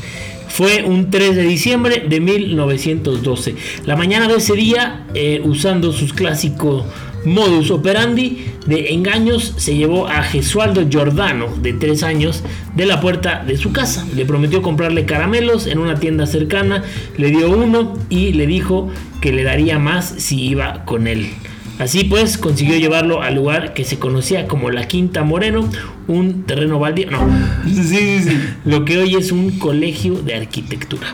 [0.53, 3.55] Fue un 3 de diciembre de 1912.
[3.87, 6.85] La mañana de ese día, eh, usando sus clásicos
[7.25, 12.43] modus operandi de engaños, se llevó a Gesualdo Giordano, de 3 años,
[12.75, 14.05] de la puerta de su casa.
[14.15, 16.83] Le prometió comprarle caramelos en una tienda cercana,
[17.17, 18.89] le dio uno y le dijo
[19.21, 21.31] que le daría más si iba con él.
[21.79, 25.67] Así pues, consiguió llevarlo al lugar que se conocía como la Quinta Moreno,
[26.07, 27.19] un terreno baldío, no,
[27.65, 28.39] Sí, sí, sí.
[28.65, 31.07] lo que hoy es un colegio de arquitectura.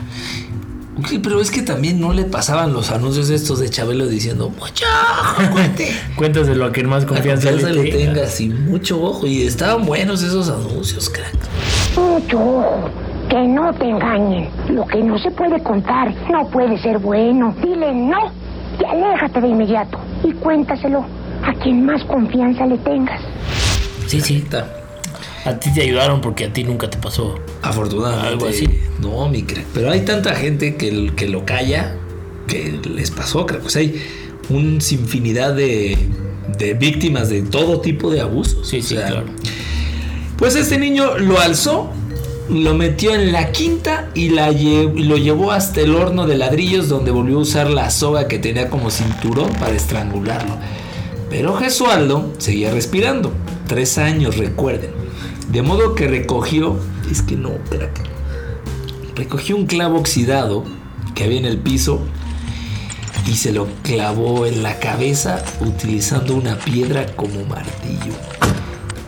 [0.98, 4.84] Ok, pero es que también no le pasaban los anuncios estos de Chabelo diciendo mucho
[5.22, 5.92] ojo, cuate.
[6.14, 8.12] Cuéntaselo a quien más La confianza, confianza le le tenga.
[8.14, 9.26] tengas y mucho ojo.
[9.26, 11.32] Y estaban buenos esos anuncios, crack.
[11.96, 12.90] Mucho ojo,
[13.30, 14.50] que no te engañen.
[14.68, 17.54] Lo que no se puede contar no puede ser bueno.
[17.62, 18.30] Dile no
[18.78, 19.98] y aléjate de inmediato.
[20.24, 21.04] Y cuéntaselo
[21.42, 23.20] a quien más confianza le tengas.
[24.06, 24.36] Sí, sí.
[24.36, 24.68] Está.
[25.44, 27.38] A ti te ayudaron porque a ti nunca te pasó.
[27.62, 28.28] Afortunadamente.
[28.28, 28.68] Algo así.
[29.00, 29.64] No, mi crack.
[29.72, 31.96] Pero hay tanta gente que, que lo calla
[32.46, 33.64] que les pasó, crack.
[33.64, 34.02] O sea, hay
[34.50, 35.96] un sinfinidad de,
[36.58, 38.68] de víctimas de todo tipo de abusos.
[38.68, 39.26] Sí, O sí, sea, claro.
[40.36, 41.90] Pues este niño lo alzó,
[42.50, 47.10] lo metió en la quinta y, la lo llevó hasta el horno de ladrillos donde
[47.10, 50.56] volvió a usar la soga que tenía como cinturón para estrangularlo.
[51.28, 53.32] Pero Gesualdo seguía respirando.
[53.68, 54.90] Tres años, recuerden.
[55.50, 56.76] De modo que recogió,
[57.10, 58.00] es que no, crack.
[59.14, 60.64] Recogió un clavo oxidado
[61.14, 62.00] que había en el piso
[63.26, 68.12] y se lo clavó en la cabeza utilizando una piedra como martillo.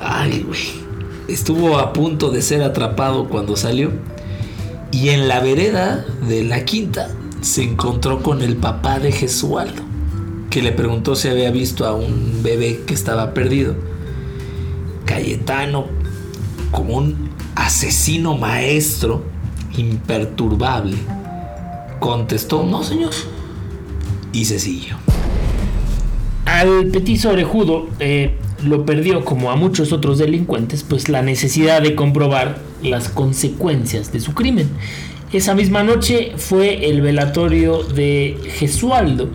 [0.00, 0.81] Ay, güey.
[1.28, 3.92] Estuvo a punto de ser atrapado cuando salió.
[4.90, 7.08] Y en la vereda de la quinta
[7.40, 9.82] se encontró con el papá de Gesualdo,
[10.50, 13.74] que le preguntó si había visto a un bebé que estaba perdido.
[15.06, 15.86] Cayetano,
[16.70, 19.22] como un asesino maestro,
[19.76, 20.96] imperturbable,
[21.98, 23.12] contestó, no señor.
[24.32, 24.96] Y se siguió.
[26.44, 31.94] Al petizo orejudo eh, lo perdió como a muchos otros delincuentes, pues la necesidad de
[31.94, 34.68] comprobar las consecuencias de su crimen.
[35.32, 39.28] Esa misma noche fue el velatorio de Gesualdo.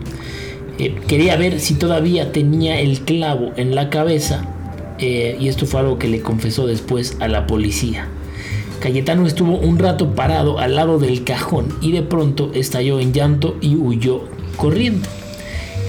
[0.78, 4.46] Eh, quería ver si todavía tenía el clavo en la cabeza
[4.98, 8.08] eh, y esto fue algo que le confesó después a la policía.
[8.80, 13.56] Cayetano estuvo un rato parado al lado del cajón y de pronto estalló en llanto
[13.60, 14.22] y huyó
[14.56, 15.08] corriendo.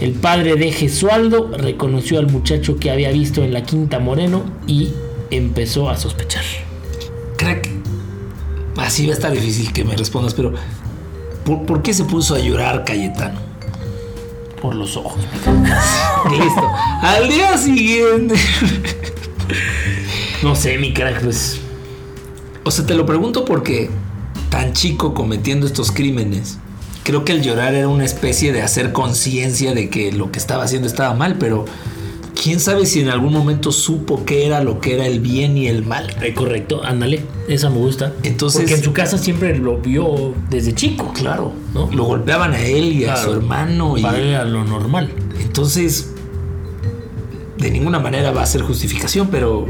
[0.01, 4.91] El padre de Gesualdo reconoció al muchacho que había visto en la Quinta Moreno y
[5.29, 6.43] empezó a sospechar.
[7.35, 7.69] Crack,
[8.77, 10.53] así va a estar difícil que me respondas, pero
[11.43, 13.39] ¿por, por qué se puso a llorar Cayetano?
[14.62, 15.21] Por los ojos.
[16.31, 16.67] Listo.
[17.01, 18.35] Al día siguiente.
[20.43, 21.59] No sé, mi crack, pues.
[22.63, 23.89] O sea, te lo pregunto porque
[24.49, 26.57] tan chico cometiendo estos crímenes.
[27.10, 30.63] Creo que el llorar era una especie de hacer conciencia de que lo que estaba
[30.63, 31.65] haciendo estaba mal, pero
[32.39, 35.65] quién sabe si en algún momento supo qué era lo que era el bien y
[35.65, 36.15] el mal.
[36.22, 37.24] eh, correcto, ándale.
[37.48, 38.13] Esa me gusta.
[38.22, 41.12] Entonces- Porque en su casa siempre lo vio desde chico.
[41.15, 41.89] Claro, ¿no?
[41.91, 45.12] Lo golpeaban a él y a su hermano y Para él era lo normal.
[45.41, 46.12] entonces
[47.58, 49.65] de ninguna manera va a ser justificación, pero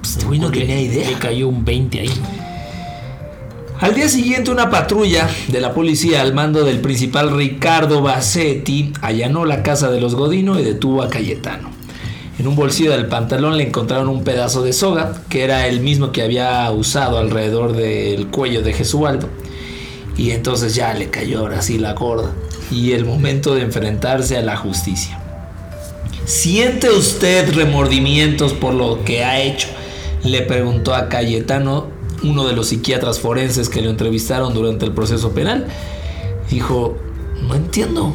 [0.00, 1.10] pues, este güey no tenía idea.
[1.10, 2.10] Le cayó un 20 ahí.
[3.80, 9.44] Al día siguiente una patrulla de la policía al mando del principal Ricardo Bassetti allanó
[9.44, 11.70] la casa de los Godino y detuvo a Cayetano.
[12.38, 16.10] En un bolsillo del pantalón le encontraron un pedazo de soga, que era el mismo
[16.10, 19.28] que había usado alrededor del cuello de Jesualdo.
[20.16, 22.32] Y entonces ya le cayó ahora sí la gorda.
[22.70, 25.20] Y el momento de enfrentarse a la justicia.
[26.24, 29.68] ¿Siente usted remordimientos por lo que ha hecho?
[30.24, 35.32] Le preguntó a Cayetano, uno de los psiquiatras forenses que lo entrevistaron durante el proceso
[35.32, 35.66] penal.
[36.50, 36.96] Dijo,
[37.42, 38.14] no entiendo.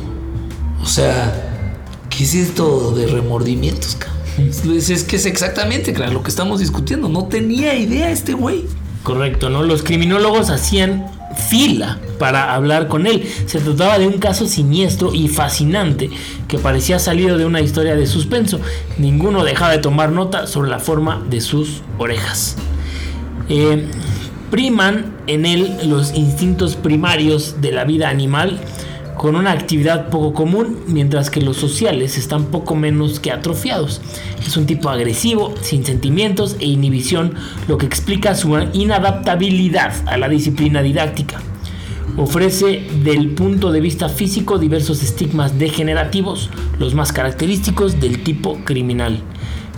[0.82, 1.70] O sea,
[2.10, 3.96] ¿qué es esto de remordimientos?
[3.96, 7.10] cabrón?" Es, que es exactamente, claro, lo que estamos discutiendo.
[7.10, 8.66] No tenía idea este güey.
[9.04, 9.64] Correcto, ¿no?
[9.64, 11.06] Los criminólogos hacían
[11.50, 13.28] fila para hablar con él.
[13.46, 16.10] Se trataba de un caso siniestro y fascinante
[16.48, 18.60] que parecía salido de una historia de suspenso.
[18.98, 22.58] Ninguno dejaba de tomar nota sobre la forma de sus orejas.
[23.54, 23.86] Eh,
[24.50, 28.58] priman en él los instintos primarios de la vida animal
[29.18, 34.00] con una actividad poco común, mientras que los sociales están poco menos que atrofiados.
[34.40, 37.34] Es un tipo agresivo, sin sentimientos e inhibición,
[37.68, 41.42] lo que explica su inadaptabilidad a la disciplina didáctica.
[42.16, 49.22] Ofrece del punto de vista físico diversos estigmas degenerativos, los más característicos del tipo criminal.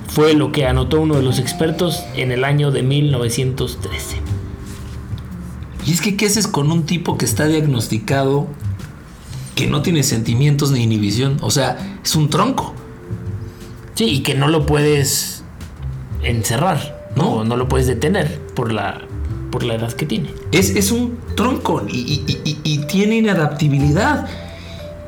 [0.08, 4.18] Fue lo que anotó uno de los expertos en el año de 1913.
[5.86, 8.48] Y es que, ¿qué haces con un tipo que está diagnosticado
[9.56, 11.38] que no tiene sentimientos ni inhibición.
[11.42, 12.74] O sea, es un tronco.
[13.96, 15.44] Sí, y que no lo puedes
[16.24, 17.34] encerrar, ¿no?
[17.34, 19.02] O no lo puedes detener por la,
[19.52, 20.34] por la edad que tiene.
[20.52, 24.28] Es, es un tronco y, y, tiene inadaptabilidad.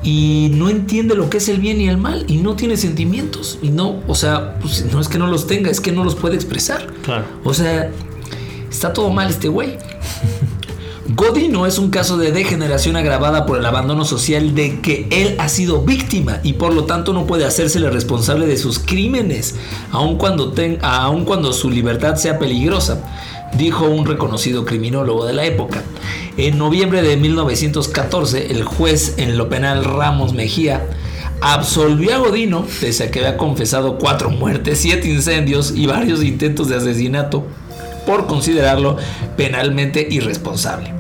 [0.06, 2.26] Y no entiende lo que es el bien y el mal.
[2.28, 3.58] Y no tiene sentimientos.
[3.64, 6.14] Y no, o sea, pues, no es que no los tenga, es que no los
[6.14, 6.94] puede expresar.
[7.02, 7.26] Claro.
[7.44, 7.90] O sea,
[8.70, 9.78] está todo mal este güey.
[11.08, 15.50] Godino es un caso de degeneración agravada por el abandono social de que él ha
[15.50, 19.56] sido víctima y por lo tanto no puede hacérsele responsable de sus crímenes,
[19.92, 20.54] aun cuando,
[21.26, 23.04] cuando su libertad sea peligrosa,
[23.58, 25.84] dijo un reconocido criminólogo de la época.
[26.38, 30.88] En noviembre de 1914, el juez en lo penal Ramos Mejía
[31.42, 36.70] absolvió a Godino, pese a que había confesado cuatro muertes, siete incendios y varios intentos
[36.70, 37.46] de asesinato
[38.06, 38.98] por considerarlo
[39.38, 40.94] penalmente irresponsable.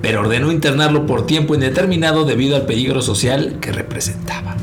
[0.00, 4.56] Pero ordenó internarlo por tiempo indeterminado debido al peligro social que representaba.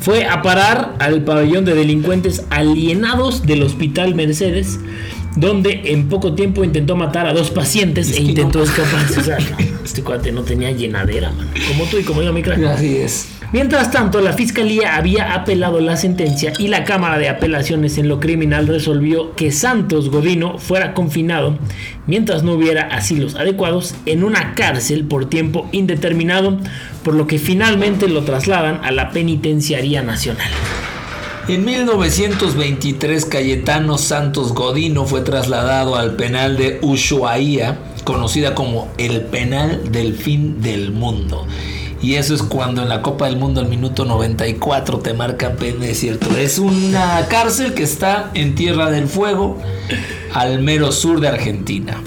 [0.00, 4.78] Fue a parar al pabellón de delincuentes alienados del Hospital Mercedes,
[5.36, 9.06] donde en poco tiempo intentó matar a dos pacientes e intentó escapar.
[9.84, 11.30] este cuate no tenía llenadera,
[11.68, 12.62] Como tú y como yo, mi crack.
[12.64, 13.28] Así es.
[13.52, 18.18] Mientras tanto, la fiscalía había apelado la sentencia y la Cámara de Apelaciones en lo
[18.18, 21.56] criminal resolvió que Santos Godino fuera confinado
[22.06, 26.58] mientras no hubiera asilos adecuados en una cárcel por tiempo indeterminado,
[27.04, 30.50] por lo que finalmente lo trasladan a la Penitenciaría Nacional.
[31.48, 39.92] En 1923, Cayetano Santos Godino fue trasladado al penal de Ushuaia, conocida como el penal
[39.92, 41.46] del fin del mundo.
[42.02, 45.94] Y eso es cuando en la Copa del Mundo al minuto 94 te marca pene,
[45.94, 46.36] cierto.
[46.36, 49.56] Es una cárcel que está en Tierra del Fuego,
[50.32, 52.02] al mero sur de Argentina.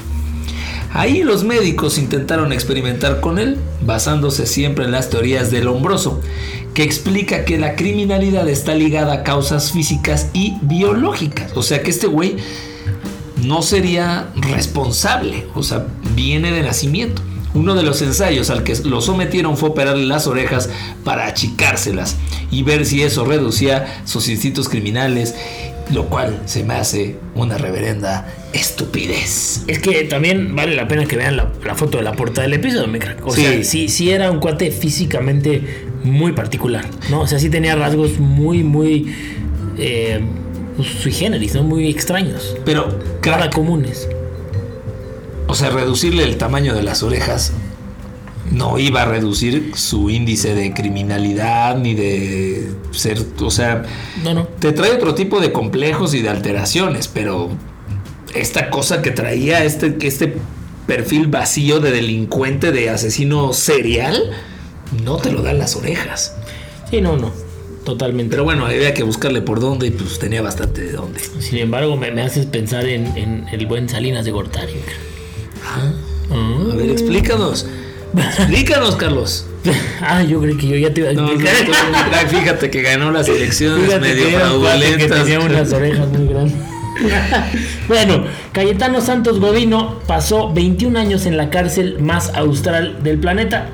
[0.92, 6.20] Ahí los médicos intentaron experimentar con él, basándose siempre en las teorías del hombroso,
[6.74, 11.52] que explica que la criminalidad está ligada a causas físicas y biológicas.
[11.56, 12.38] O sea que este güey
[13.44, 17.22] no sería responsable, o sea, viene de nacimiento.
[17.54, 20.70] Uno de los ensayos al que lo sometieron fue operarle las orejas
[21.04, 22.16] para achicárselas
[22.52, 25.34] y ver si eso reducía sus instintos criminales,
[25.92, 29.64] lo cual se me hace una reverenda estupidez.
[29.66, 32.88] Es que también vale la pena que vean la, foto de la portada del episodio,
[32.88, 37.22] me O sea, sí, sí era un cuate físicamente muy particular, ¿no?
[37.22, 39.14] O sea, sí tenía rasgos muy, muy...
[39.78, 40.20] Eh,
[40.76, 41.64] pues, sui generis, ¿no?
[41.64, 42.56] Muy extraños.
[42.66, 43.00] Pero...
[43.22, 44.08] Cara comunes.
[45.48, 47.54] O sea, reducirle el tamaño de las orejas
[48.52, 53.84] no iba a reducir su índice de criminalidad ni de ser, o sea,
[54.24, 54.48] no, no.
[54.60, 57.50] te trae otro tipo de complejos y de alteraciones, pero
[58.34, 60.36] esta cosa que traía este, este
[60.88, 64.32] perfil vacío de delincuente, de asesino serial,
[65.04, 66.36] no te lo dan las orejas.
[66.90, 67.32] Sí, no, no.
[67.84, 68.32] Totalmente.
[68.32, 71.20] Pero bueno, había que buscarle por dónde y pues tenía bastante de dónde.
[71.40, 74.74] Sin embargo, me, haces pensar en, el buen Salinas de Gortari.
[76.32, 77.66] A ver, explícanos.
[78.16, 79.46] Explícanos, Carlos.
[80.02, 82.28] ah, yo creo que yo ya te iba a explicar.
[82.28, 85.24] fíjate que ganó las elecciones medio fraudulentas.
[85.24, 86.56] tenía unas orejas muy grandes.
[87.88, 93.70] bueno, Cayetano Santos Godino pasó 21 años en la cárcel más austral del planeta,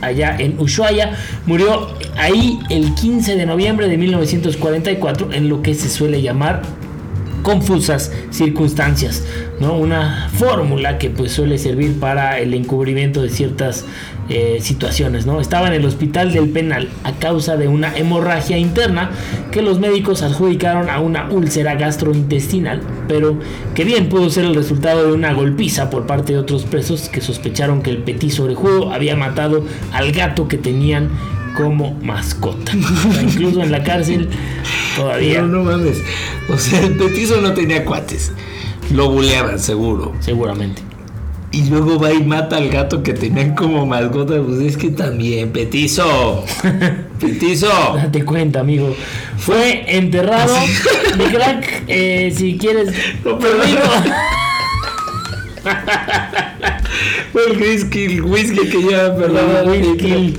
[0.00, 1.16] allá en Ushuaia.
[1.46, 6.62] Murió ahí el 15 de noviembre de 1944 en lo que se suele llamar
[7.42, 9.24] confusas circunstancias,
[9.60, 9.78] ¿no?
[9.78, 13.84] Una fórmula que pues suele servir para el encubrimiento de ciertas
[14.28, 15.40] eh, situaciones, ¿no?
[15.40, 19.10] Estaba en el hospital del penal a causa de una hemorragia interna
[19.52, 23.38] que los médicos adjudicaron a una úlcera gastrointestinal, pero
[23.74, 27.20] que bien pudo ser el resultado de una golpiza por parte de otros presos que
[27.20, 31.10] sospecharon que el petit orejudo había matado al gato que tenían
[31.56, 32.72] como mascota.
[33.22, 34.28] incluso en la cárcel
[34.96, 35.42] todavía.
[35.42, 36.02] No, no mames.
[36.48, 38.32] O sea, el petizo no tenía cuates.
[38.92, 40.14] Lo buleaban, seguro.
[40.20, 40.85] Seguramente.
[41.56, 44.34] Y luego va y mata al gato que tenían como mascota.
[44.42, 46.44] Pues es que también, petizo.
[47.20, 47.68] petizo.
[47.96, 48.94] Date cuenta, amigo.
[49.38, 50.54] Fue enterrado.
[51.18, 52.90] Mi crack, eh, si quieres.
[53.24, 53.60] No, perdón.
[57.32, 59.72] Fue el whisky, el whisky que ya, perdón.
[59.74, 60.34] El whisky,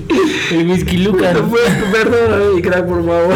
[0.52, 1.34] el whisky Lucas.
[1.34, 1.60] No fue-
[1.92, 3.36] Perdóname, mi crack, por favor.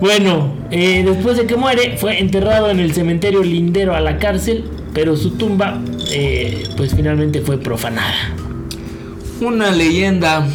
[0.00, 4.64] Bueno, eh, después de que muere, fue enterrado en el cementerio lindero a la cárcel,
[4.92, 5.80] pero su tumba,
[6.10, 8.34] eh, pues finalmente fue profanada.
[9.40, 10.46] Una leyenda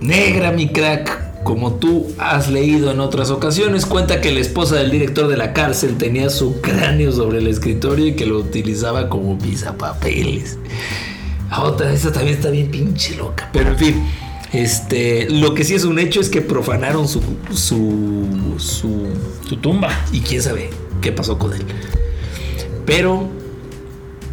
[0.00, 4.90] negra, mi crack, como tú has leído en otras ocasiones, cuenta que la esposa del
[4.90, 9.38] director de la cárcel tenía su cráneo sobre el escritorio y que lo utilizaba como
[9.38, 10.58] pisapapeles.
[11.50, 13.50] La otra, esa también está bien pinche loca.
[13.52, 14.04] Pero en fin,
[14.52, 17.20] este, lo que sí es un hecho es que profanaron su,
[17.52, 19.06] su, su,
[19.48, 21.62] Su tumba, y quién sabe qué pasó con él.
[22.86, 23.28] Pero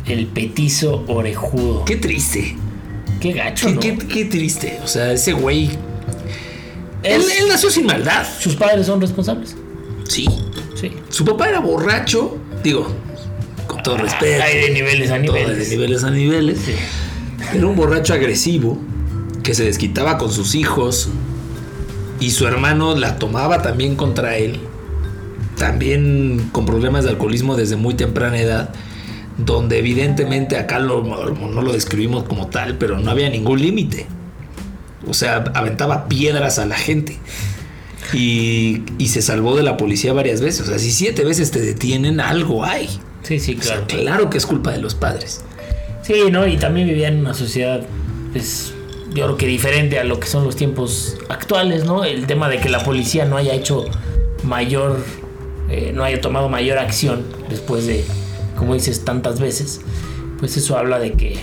[0.08, 1.86] el petizo orejudo.
[1.86, 2.56] qué triste,
[3.20, 3.80] Qué gacho, qué, ¿no?
[4.00, 4.80] qué- qué triste.
[4.84, 5.70] O sea, ese güey,
[7.04, 8.26] él, él nació sin maldad.
[8.40, 9.56] ¿Sus padres son responsables?
[10.08, 10.28] Sí.
[10.76, 10.92] Sí.
[11.10, 12.88] Su papá era borracho, digo,
[13.68, 14.44] con todo respeto.
[14.44, 15.70] Hay de niveles a todo niveles.
[15.70, 16.60] De niveles a niveles.
[16.66, 16.74] Sí.
[17.56, 18.78] Era un borracho agresivo
[19.44, 21.10] que se desquitaba con sus hijos
[22.20, 24.60] y su hermano la tomaba también contra él.
[25.58, 28.74] También con problemas de alcoholismo desde muy temprana edad,
[29.46, 34.08] donde evidentemente acá lo- no lo describimos como tal, pero no había ningún límite.
[35.08, 37.18] O sea, aventaba piedras a la gente.
[38.14, 40.62] Y, y se salvó de la policía varias veces.
[40.62, 42.90] O sea, si siete veces te detienen, algo hay.
[43.24, 43.88] Sí, sí, O sea, claro.
[44.04, 45.42] claro que es culpa de los padres.
[46.04, 46.48] Sí, ¿no?
[46.48, 47.82] Y también vivía en una sociedad,
[48.34, 48.74] pues,
[49.14, 52.04] yo creo que diferente a lo que son los tiempos actuales, ¿no?
[52.04, 53.86] El tema de que la policía no haya hecho
[54.44, 55.04] mayor,
[55.70, 58.04] eh, no haya tomado mayor acción después de,
[58.58, 59.82] como dices, tantas veces,
[60.40, 61.40] pues eso habla de que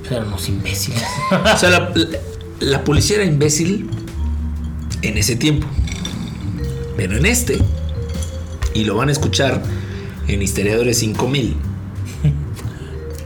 [0.00, 1.02] pues, eran unos imbéciles.
[1.54, 2.18] O sea, la, la-
[2.60, 3.88] la policía era imbécil
[5.02, 5.66] en ese tiempo.
[6.96, 7.58] Pero en este,
[8.74, 9.62] y lo van a escuchar
[10.26, 11.54] en Historiadores 5000,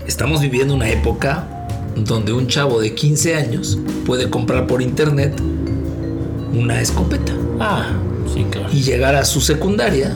[0.06, 1.48] estamos viviendo una época
[1.96, 5.40] donde un chavo de 15 años puede comprar por internet
[6.52, 7.90] una escopeta ah,
[8.32, 8.68] sí, claro.
[8.72, 10.14] y llegar a su secundaria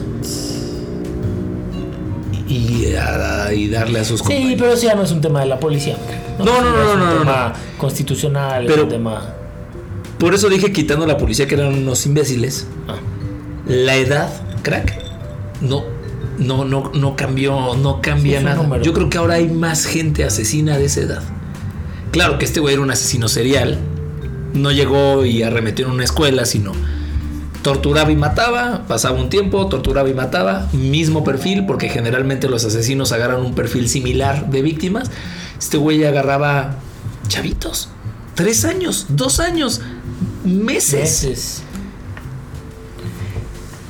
[2.47, 4.55] y, a- y darle a sus Sí, compañeros.
[4.59, 5.97] pero eso ya no es un tema de la policía.
[6.39, 9.33] No, no, no, ya es no, un no, no, tema constitucional, es Pero- un tema...
[10.19, 12.65] Por eso dije quitando a la policía que eran unos imbéciles.
[12.87, 12.95] Ah.
[13.67, 14.29] La edad,
[14.63, 14.97] crack,
[15.61, 15.83] no,
[16.39, 18.55] no, no, no cambió, no cambia Sí, nada.
[18.63, 18.83] número.
[18.83, 21.21] Yo creo que ahora hay más gente asesina de esa edad.
[22.11, 23.77] Claro que este güey era un asesino serial.
[24.53, 26.71] No llegó y arremetió en una escuela, sino
[27.67, 33.11] torturaba y mataba, pasaba un tiempo, torturaba y mataba, mismo perfil, porque generalmente los asesinos
[33.11, 35.11] agarran un perfil similar de víctimas.
[35.59, 36.75] Este güey agarraba
[37.27, 37.89] chavitos,
[38.35, 39.81] tres años, dos años,
[40.45, 41.25] meses.
[41.25, 41.63] Meses.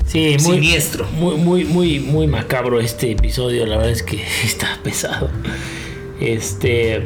[0.08, 1.06] Sí, muy Siniestro.
[1.12, 3.64] Muy, muy, muy, muy macabro este episodio.
[3.68, 5.30] La verdad es que está pesado.
[6.20, 7.04] Este.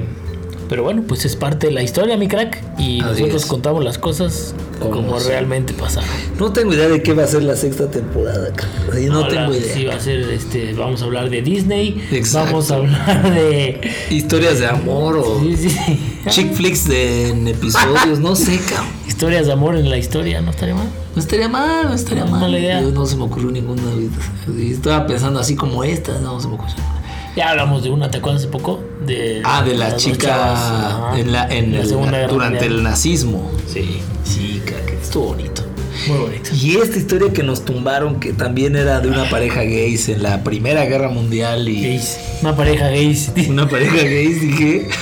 [0.72, 2.57] Pero bueno, pues es parte de la historia, mi crack.
[2.80, 3.45] Y Así nosotros es.
[3.49, 6.09] contamos las cosas Como realmente pasaron.
[6.39, 8.47] No tengo idea de qué va a ser la sexta temporada.
[8.95, 9.74] Sí, no Ahora tengo idea.
[9.74, 10.72] Sí, va a ser este.
[10.74, 12.01] Vamos a hablar de Disney.
[12.13, 12.51] Exacto.
[12.51, 13.82] Vamos a hablar de.
[14.11, 15.99] Historias de amor o Sí, sí.
[16.30, 18.88] chick flicks de en episodios, no sé, cabrón.
[19.09, 20.88] Historias de amor en la historia, ¿no estaría mal?
[21.17, 22.39] No estaría mal, no estaría No, mal.
[22.41, 22.82] mala idea.
[22.82, 23.82] Yo no se me ocurrió ninguna.
[24.57, 26.76] Estaba pensando así como esta, no se me ocurrió.
[27.36, 28.80] Ya hablamos de una, ¿te acuerdas hace poco?
[29.06, 32.78] De, Ah, de la chica en la, en la el- Segunda durante Mundial.
[32.78, 33.52] el nazismo.
[33.68, 35.64] Sí, Sí, caca, estuvo bonito.
[36.08, 36.49] muy bonito.
[36.54, 40.43] Y esta historia que nos tumbaron, que también era de una pareja gays en la
[40.43, 43.32] Primera Guerra Mundial y Gays, una pareja gays.
[43.49, 44.89] una pareja gays, dije.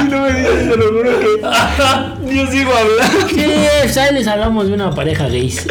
[0.00, 3.28] Y no me digas, te lo juro que yo sigo hablando.
[3.28, 5.66] Sí, ahí les hablamos de una pareja gays.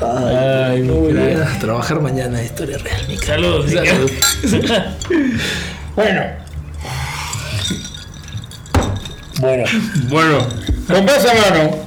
[0.00, 1.56] Ay, No mi voy crack.
[1.56, 3.00] a trabajar mañana, historia real.
[3.24, 4.10] Saludos, Salud.
[5.94, 6.22] bueno.
[9.40, 9.64] Bueno.
[10.08, 10.48] Bueno,
[10.86, 11.78] Con beso, mano.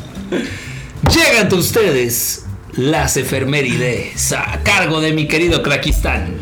[1.11, 6.35] llegan ante ustedes las efemérides a cargo de mi querido Krakistán.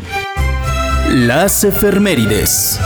[1.10, 2.78] Las efemérides.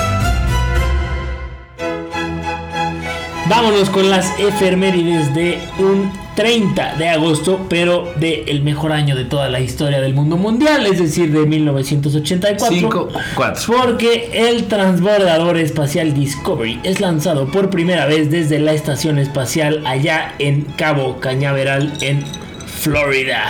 [3.49, 9.25] Vámonos con las efemérides de un 30 de agosto, pero del el mejor año de
[9.25, 12.79] toda la historia del mundo mundial, es decir, de 1984.
[12.79, 13.75] Cinco, cuatro.
[13.77, 20.37] Porque el transbordador espacial Discovery es lanzado por primera vez desde la estación espacial allá
[20.39, 22.23] en Cabo Cañaveral, en
[22.67, 23.49] Florida.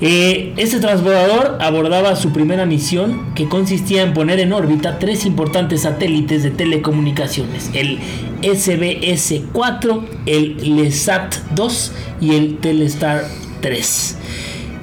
[0.00, 6.42] Este transbordador abordaba su primera misión que consistía en poner en órbita tres importantes satélites
[6.42, 7.98] de telecomunicaciones, el
[8.42, 11.90] SBS-4, el LESAT-2
[12.20, 13.24] y el Telestar
[13.60, 14.18] 3.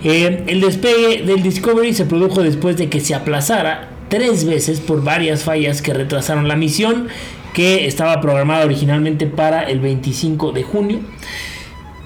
[0.03, 5.03] Eh, el despegue del Discovery se produjo después de que se aplazara tres veces por
[5.03, 7.10] varias fallas que retrasaron la misión
[7.53, 10.99] que estaba programada originalmente para el 25 de junio.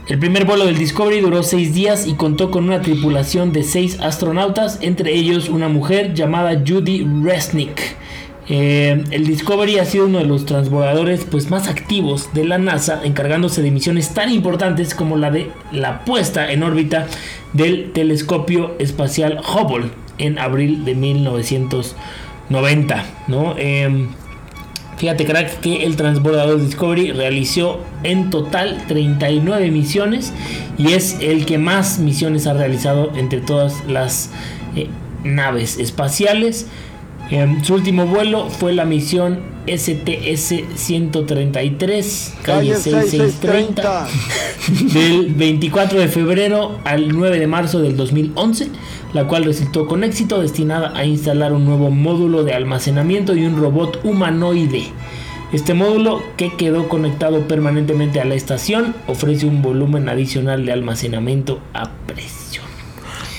[0.05, 4.01] El primer vuelo del Discovery duró seis días y contó con una tripulación de seis
[4.01, 7.95] astronautas, entre ellos una mujer llamada Judy Resnick.
[8.49, 12.99] Eh, el Discovery ha sido uno de los transbordadores pues, más activos de la NASA,
[13.05, 17.07] encargándose de misiones tan importantes como la de la puesta en órbita
[17.53, 23.05] del telescopio espacial Hubble en abril de 1990.
[23.29, 23.55] ¿no?
[23.57, 24.09] Eh,
[24.97, 30.33] Fíjate, crack, que el transbordador Discovery realizó en total 39 misiones
[30.77, 34.29] y es el que más misiones ha realizado entre todas las
[34.75, 34.87] eh,
[35.23, 36.67] naves espaciales.
[37.31, 44.07] Eh, su último vuelo fue la misión STS-133, calle 6630,
[44.93, 48.69] del 24 de febrero al 9 de marzo del 2011
[49.13, 53.57] la cual resultó con éxito destinada a instalar un nuevo módulo de almacenamiento y un
[53.57, 54.85] robot humanoide.
[55.51, 61.59] Este módulo, que quedó conectado permanentemente a la estación, ofrece un volumen adicional de almacenamiento
[61.73, 62.65] a presión.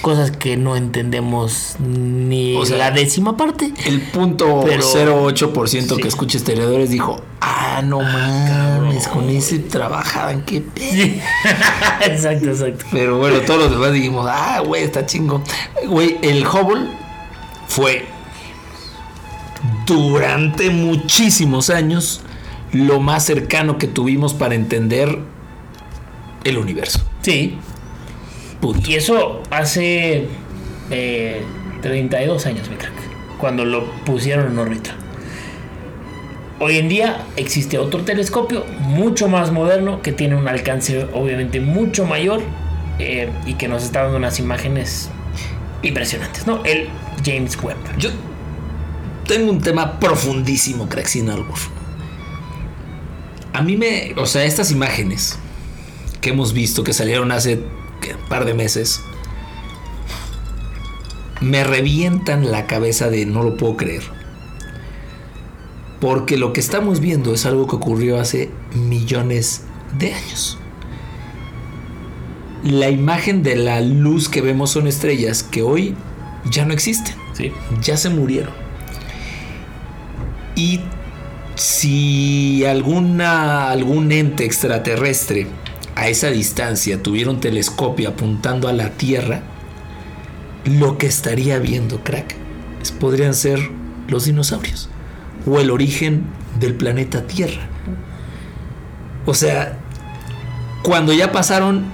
[0.05, 3.73] Cosas que no entendemos ni O sea, la décima parte.
[3.87, 5.97] El punto Pero- 08% sí.
[5.97, 10.63] que escucha historiadores dijo, ah, no mames, con ese trabajaban, qué.
[10.77, 11.19] Sí.
[12.03, 12.85] exacto, exacto.
[12.93, 15.41] Pero bueno, todos los demás dijimos, ah, güey, está chingo.
[15.89, 16.87] Güey, el Hubble
[17.67, 18.05] fue
[19.87, 22.21] durante muchísimos años
[22.73, 25.19] lo más cercano que tuvimos para entender
[26.45, 27.01] el universo.
[27.23, 27.57] Sí.
[28.65, 28.91] Punto.
[28.91, 30.27] Y eso hace
[30.91, 31.43] eh,
[31.83, 32.95] 32 años, mi crack,
[33.37, 34.97] cuando lo pusieron en órbita.
[36.61, 42.07] Hoy en día existe otro telescopio mucho más moderno que tiene un alcance obviamente mucho
[42.07, 42.41] mayor
[42.99, 45.11] eh, y que nos está dando unas imágenes
[45.83, 46.65] impresionantes, ¿no?
[46.65, 46.89] El
[47.23, 47.77] James Webb.
[47.99, 48.09] Yo
[49.29, 51.59] tengo un tema profundísimo, crack, sin albur.
[53.53, 54.15] A mí me.
[54.17, 55.39] O sea, estas imágenes
[56.23, 57.62] que hemos visto que salieron hace
[58.29, 59.01] par de meses.
[61.41, 64.03] Me revientan la cabeza de no lo puedo creer.
[66.01, 69.63] Porque lo que estamos viendo es algo que ocurrió hace millones
[69.99, 70.59] de años.
[72.63, 75.95] La imagen de la luz que vemos son estrellas que hoy
[76.51, 77.53] ya no existen Sí.
[77.83, 78.53] ya se murieron.
[80.57, 80.81] Y
[81.57, 85.47] si alguna, algún ente extraterrestre
[85.97, 89.42] a esa distancia tuviera un telescopio apuntando a la Tierra,
[90.64, 92.34] lo que estaría viendo, crack,
[92.82, 93.59] es- podrían ser
[94.09, 94.88] los dinosaurios
[95.47, 96.24] o el origen
[96.59, 97.68] del planeta Tierra.
[99.26, 99.78] O sea,
[100.82, 101.84] cuando ya pasaron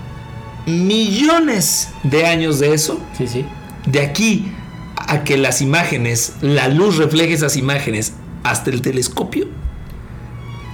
[0.66, 3.44] millones de años de eso, Sí, sí.
[3.86, 4.52] de aquí
[4.96, 8.12] a que las imágenes, la luz refleje esas imágenes
[8.44, 9.46] hasta el telescopio,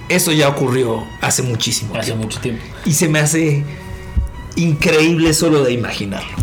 [0.09, 2.23] eso ya ocurrió hace muchísimo Hace tiempo.
[2.23, 2.63] mucho tiempo.
[2.85, 3.63] Y se me hace
[4.55, 6.35] increíble solo de imaginarlo.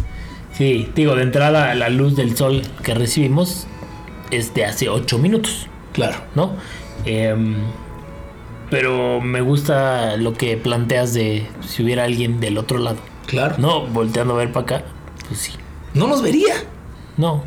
[0.57, 3.67] Sí, digo, de entrada la luz del sol que recibimos
[4.31, 5.67] es de hace 8 minutos.
[5.93, 6.17] Claro.
[6.35, 6.53] ¿no?
[7.05, 7.57] Em,
[8.71, 12.99] pero me gusta lo que planteas de si hubiera alguien del otro lado.
[13.27, 13.57] Claro.
[13.59, 14.85] No, volteando a ver para acá,
[15.29, 15.53] pues sí.
[15.95, 16.55] No nos vería.
[17.17, 17.45] No.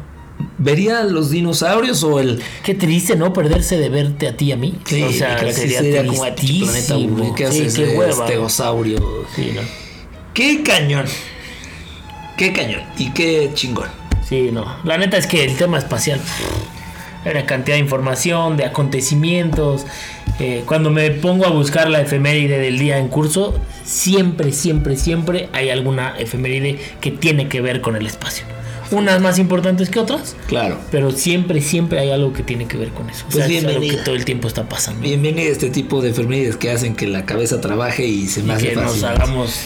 [0.59, 2.41] ¿Vería los dinosaurios o el...
[2.63, 3.31] Qué triste, ¿no?
[3.33, 4.75] Perderse de verte a ti y a mí.
[4.85, 7.07] Sí, o sea, que sería, sería como "Ay, pinche planeta tristísimo.
[7.17, 8.11] aburrido, ¿Qué Sí, haces qué de hueva.
[8.25, 9.25] estegosaurio?
[9.35, 9.61] Sí, ¿no?
[10.33, 11.05] ¡Qué cañón!
[12.37, 12.81] ¡Qué cañón!
[12.97, 13.87] Y qué chingón.
[14.27, 14.65] Sí, no.
[14.83, 16.19] La neta es que el tema espacial.
[17.29, 19.85] Una cantidad de información, de acontecimientos.
[20.39, 25.49] Eh, cuando me pongo a buscar la efeméride del día en curso, siempre, siempre, siempre
[25.53, 28.45] hay alguna efeméride que tiene que ver con el espacio.
[28.91, 30.79] Unas más importantes que otras, Claro.
[30.91, 33.25] pero siempre, siempre hay algo que tiene que ver con eso.
[33.27, 34.03] O Pues sea, es algo que bienvenida.
[34.03, 35.01] todo el tiempo está pasando.
[35.01, 38.53] Bienvenido a este tipo de enfermedades que hacen que la cabeza trabaje y se me
[38.53, 39.05] Y hace que nos fácil.
[39.05, 39.59] hagamos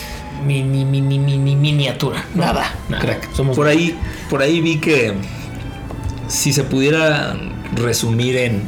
[0.45, 2.25] mini, mini, mini, miniatura.
[2.35, 3.01] Nada, Nada.
[3.01, 3.33] crack.
[3.33, 3.95] Somos por ahí,
[4.29, 5.13] por ahí vi que
[6.27, 7.35] si se pudiera
[7.75, 8.63] resumir en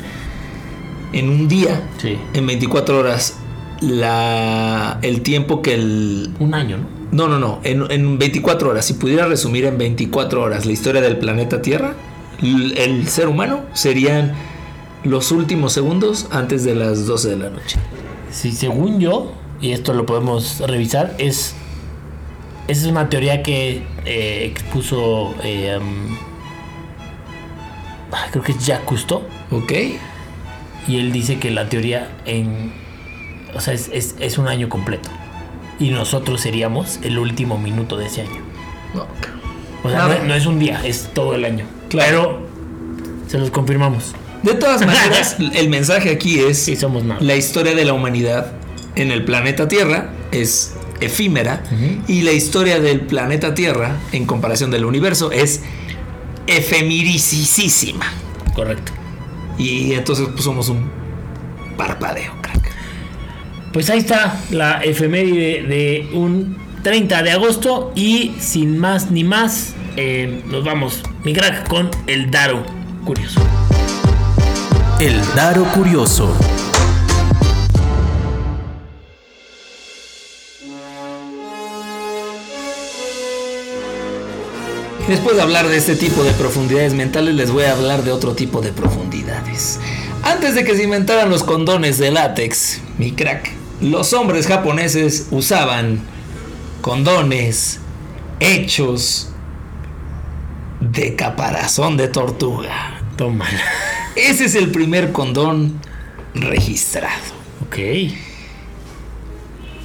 [1.14, 2.18] en un día, Sí.
[2.34, 3.36] en 24 horas,
[3.82, 6.32] la, el tiempo que el...
[6.40, 7.03] Un año, ¿no?
[7.14, 11.00] No, no, no, en, en 24 horas, si pudiera resumir en 24 horas la historia
[11.00, 11.94] del planeta Tierra,
[12.42, 14.34] el ser humano serían
[15.04, 17.78] los últimos segundos antes de las 12 de la noche.
[18.32, 21.54] Sí, según yo, y esto lo podemos revisar, es.
[22.68, 25.36] Esa es una teoría que eh, expuso.
[25.44, 26.18] eh, um,
[28.12, 29.22] ah, creo que es Jacques Cousteau.
[29.52, 29.72] ¿Ok?
[30.88, 32.74] Y él dice que la teoría en.
[33.54, 35.10] O sea, es, es- es un año completo.
[35.84, 38.42] Y nosotros seríamos el último minuto de ese año.
[38.94, 39.06] No.
[39.84, 41.66] O sea, no, no es un día, es todo el año.
[41.90, 42.08] Claro.
[42.08, 42.48] Pero
[43.28, 44.16] se los confirmamos.
[44.44, 46.58] De todas maneras, el mensaje aquí es...
[46.58, 47.20] Sí, somos nada.
[47.20, 48.54] La historia de la humanidad
[48.96, 51.64] en el planeta Tierra es efímera
[52.08, 55.64] y la historia del planeta Tierra en comparación del universo es
[56.48, 58.06] efemericísima.
[58.56, 58.94] Correcto.
[59.58, 60.90] Y entonces pues, somos un
[61.76, 62.43] parpadeo.
[63.74, 69.74] Pues ahí está la efeméride de un 30 de agosto y sin más ni más
[69.98, 72.64] eh, nos vamos, mi crack, con el Daro
[73.04, 73.42] curioso.
[75.00, 76.38] El Daro Curioso.
[85.08, 88.34] Después de hablar de este tipo de profundidades mentales, les voy a hablar de otro
[88.36, 89.80] tipo de profundidades.
[90.22, 96.00] Antes de que se inventaran los condones de látex, mi crack, los hombres japoneses usaban
[96.82, 97.80] condones
[98.40, 99.30] hechos
[100.80, 103.02] de caparazón de tortuga.
[103.18, 103.46] Toma.
[104.16, 105.80] Ese es el primer condón
[106.34, 107.34] registrado.
[107.66, 107.78] Ok.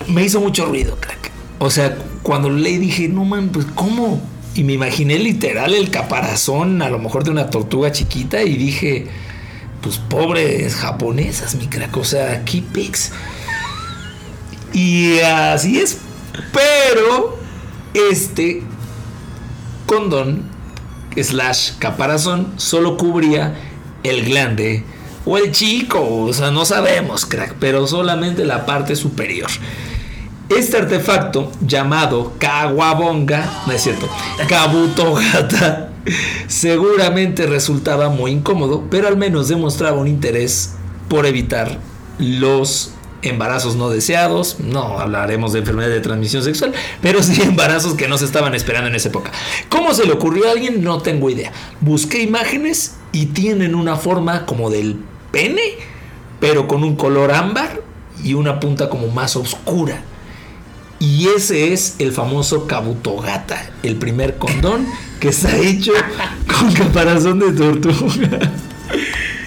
[0.08, 1.30] me hizo mucho ruido, crack.
[1.58, 4.22] O sea, cuando leí dije, no man, pues ¿cómo?
[4.54, 9.06] Y me imaginé literal el caparazón, a lo mejor de una tortuga chiquita, y dije,
[9.82, 11.96] pues pobres japonesas, mi crack.
[11.96, 13.12] O sea, qué pics.
[14.78, 15.98] Y así es.
[16.52, 17.36] Pero
[17.94, 18.62] este
[19.86, 20.44] condón
[21.16, 23.56] slash caparazón solo cubría
[24.04, 24.84] el glande
[25.24, 29.50] o el chico, o sea, no sabemos, crack, pero solamente la parte superior.
[30.48, 34.08] Este artefacto llamado Kawabonga, no es cierto,
[34.48, 35.90] Kabutogata,
[36.46, 40.76] seguramente resultaba muy incómodo, pero al menos demostraba un interés
[41.08, 41.78] por evitar
[42.18, 48.08] los embarazos no deseados, no hablaremos de enfermedad de transmisión sexual, pero sí embarazos que
[48.08, 49.32] no se estaban esperando en esa época.
[49.68, 50.82] ¿Cómo se le ocurrió a alguien?
[50.82, 51.52] No tengo idea.
[51.80, 55.00] Busqué imágenes y tienen una forma como del
[55.32, 55.62] pene,
[56.40, 57.82] pero con un color ámbar
[58.22, 60.02] y una punta como más oscura.
[61.00, 64.86] Y ese es el famoso Kabutogata, el primer condón
[65.20, 65.92] que está hecho
[66.58, 68.52] con caparazón de tortuga.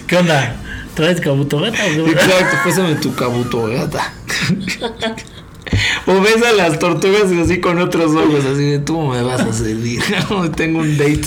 [0.07, 0.61] ¿Qué onda?
[0.96, 2.12] ¿Traes cabutogata o qué?
[2.12, 4.12] Exacto, pésame tu Kabutogata.
[6.06, 9.54] O ves a las tortugas así con otros ojos, así de tú me vas a
[9.54, 10.02] servir.
[10.56, 11.22] Tengo un date.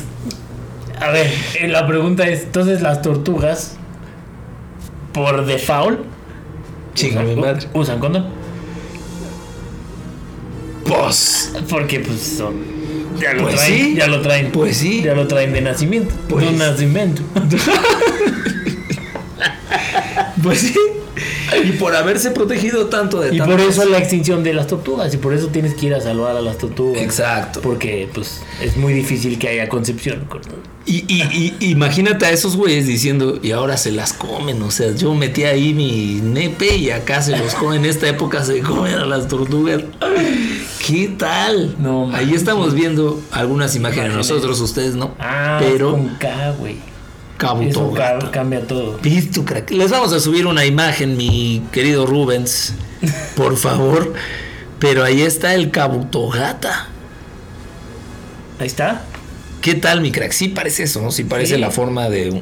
[1.01, 3.77] A ver, eh, la pregunta es, entonces las tortugas,
[5.13, 6.01] por default,
[6.95, 7.67] Chinga mi madre.
[7.73, 8.27] usan condón.
[10.87, 12.55] Pues, Porque pues son...
[13.19, 13.95] Ya lo Pues traen, sí.
[13.97, 14.53] ya lo traen.
[14.53, 15.03] Pues sí.
[15.03, 16.15] Ya lo traen de nacimiento.
[16.29, 17.23] Pues- De un nacimiento.
[20.43, 20.75] pues sí.
[21.65, 25.15] Y por haberse protegido tanto de Y por eso la extinción de las tortugas.
[25.15, 27.01] Y por eso tienes que ir a salvar a las tortugas.
[27.01, 27.61] Exacto.
[27.63, 30.25] Porque pues es muy difícil que haya concepción.
[30.29, 30.41] con-
[30.87, 34.61] Y, y- y- imagínate a esos güeyes diciendo, y ahora se las comen.
[34.63, 37.85] O sea, yo metí ahí mi nepe y acá se los comen.
[37.85, 39.83] En esta época se comen a las tortugas.
[40.85, 41.77] ¿Qué tal?
[41.79, 44.07] No, ahí estamos viendo algunas imágenes.
[44.11, 44.29] Imágenes.
[44.29, 45.15] Nosotros, ustedes no.
[45.21, 46.77] Ah, pero con K, güey.
[47.69, 48.99] Eso ca- cambia todo.
[49.03, 49.71] Listo, crack.
[49.71, 52.75] Les vamos a subir una imagen, mi querido Rubens.
[53.37, 54.15] Por favor.
[54.79, 56.89] Pero ahí está el Kabutogata.
[58.59, 59.05] Ahí está.
[59.61, 60.33] ¿Qué tal, mi crack?
[60.33, 61.11] Sí parece eso, ¿no?
[61.11, 61.61] Sí parece Sí.
[61.61, 62.41] la forma de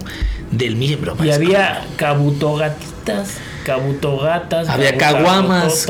[0.50, 1.16] del miembro.
[1.24, 3.30] Y había cabutogatitas,
[3.64, 5.86] cabutogatas, Había caguamas.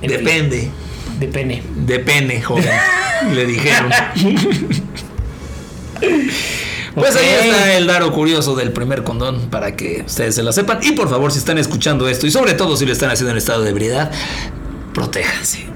[0.00, 0.70] En fin, Depende.
[1.20, 1.62] de pene.
[1.76, 2.68] De pene, joven.
[3.34, 3.90] Le dijeron.
[6.98, 10.78] Pues ahí está el daro curioso del primer condón para que ustedes se lo sepan.
[10.82, 13.38] Y por favor, si están escuchando esto y sobre todo si lo están haciendo en
[13.38, 14.10] estado de ebriedad,
[14.94, 15.66] protéjanse.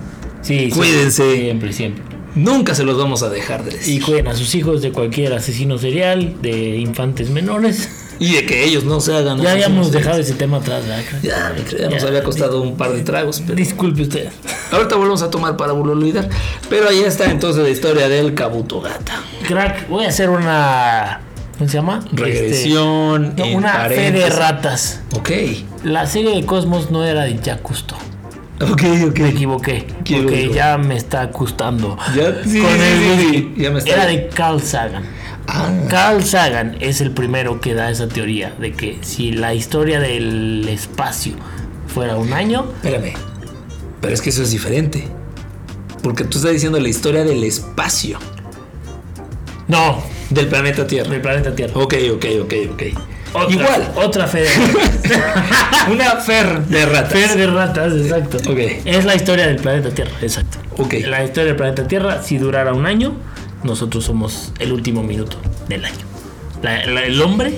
[0.43, 1.37] Sí, sí, Cuídense.
[1.37, 2.03] Siempre, siempre.
[2.35, 4.03] Nunca se los vamos a dejar de Y decir.
[4.03, 7.89] cuiden a sus hijos de cualquier asesino serial, de infantes menores.
[8.19, 9.41] Y de que ellos no se hagan.
[9.41, 11.03] Ya habíamos dejado ese tema atrás, ¿verdad?
[11.23, 13.41] Ya, mi querida, nos había costado un par de tragos.
[13.45, 14.29] Pero Disculpe usted.
[14.71, 16.29] ahorita volvemos a tomar para olvidar.
[16.69, 19.21] Pero ahí está entonces la historia del Kabuto Gata.
[19.47, 21.21] Crack, voy a hacer una,
[21.59, 22.05] ¿Cómo se llama?
[22.13, 25.01] Regresión, Este, no, en una fe de ratas.
[25.15, 25.31] Ok.
[25.85, 27.99] La serie de Cosmos no era de Cousteau.
[28.61, 29.19] Ok, ok.
[29.19, 29.87] Me equivoqué.
[30.05, 31.97] Qué Porque ya me está gustando.
[32.15, 35.05] Ya, sí, Con sí, el sí, ya me está- Era de Carl Sagan.
[35.55, 40.01] Ah, Carl Sagan es el primero que da esa teoría de que si la historia
[40.01, 41.35] del espacio
[41.87, 43.13] fuera un año, espérame.
[44.01, 45.07] Pero es que eso es diferente.
[46.03, 48.19] Porque tú estás diciendo la historia del espacio.
[49.69, 51.11] no, Del planeta Tierra.
[51.11, 51.73] del planeta Tierra.
[51.77, 52.83] Ok, ok, ok, ok.
[53.35, 53.93] Otra- Igual.
[53.97, 55.89] Otra fe de ratas.
[55.91, 57.13] Una fer de ratas.
[57.13, 58.39] Fer de ratas, exacto.
[58.51, 58.59] Ok.
[58.85, 60.59] Es la historia del planeta Tierra, exacto.
[60.79, 60.95] Ok.
[61.07, 63.15] La historia del planeta Tierra, si durara un año,
[63.65, 65.37] nosotros somos el último minuto
[65.69, 66.05] del año.
[66.63, 67.55] La- la- el hombre,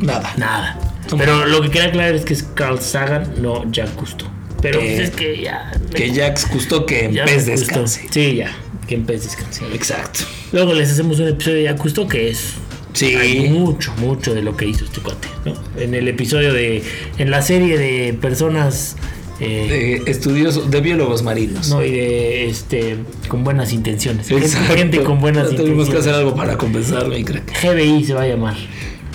[0.00, 0.32] Nada.
[0.36, 0.78] nada.
[1.16, 4.28] Pero lo que quería aclarar es que es Carl Sagan, no Jack Cousteau.
[4.60, 5.72] Pero Que- pues es que ya.
[5.94, 8.06] Que Jax gustó que en pez descanse.
[8.10, 8.50] Sí, ya.
[8.86, 9.64] Que en pez descanse.
[9.72, 10.20] Exacto.
[10.52, 12.54] Luego les hacemos un episodio de Jack Cousteau que es
[12.92, 13.14] Sí.
[13.14, 15.28] hay mucho, mucho de lo que hizo este cuate.
[15.44, 15.54] ¿no?
[15.80, 16.82] En el episodio de.
[17.18, 18.96] En la serie de personas.
[19.40, 21.68] Eh, De estudios de biólogos marinos.
[21.68, 22.98] no, y de este.
[23.28, 24.30] con buenas intenciones.
[24.30, 24.74] Exacto.
[24.74, 25.74] Gente con buenas intenciones.
[25.74, 27.52] Tenemos que hacer algo para compensar, mi crack.
[27.62, 28.56] GBI se va a llamar.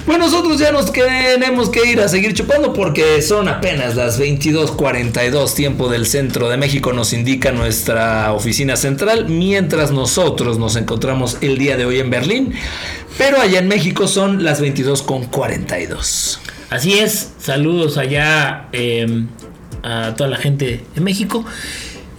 [0.05, 5.55] Pues nosotros ya nos tenemos que ir a seguir chupando porque son apenas las 22:42
[5.55, 11.57] tiempo del centro de México nos indica nuestra oficina central, mientras nosotros nos encontramos el
[11.57, 12.53] día de hoy en Berlín,
[13.17, 16.39] pero allá en México son las 22:42.
[16.69, 19.25] Así es, saludos allá eh,
[19.83, 21.45] a toda la gente de México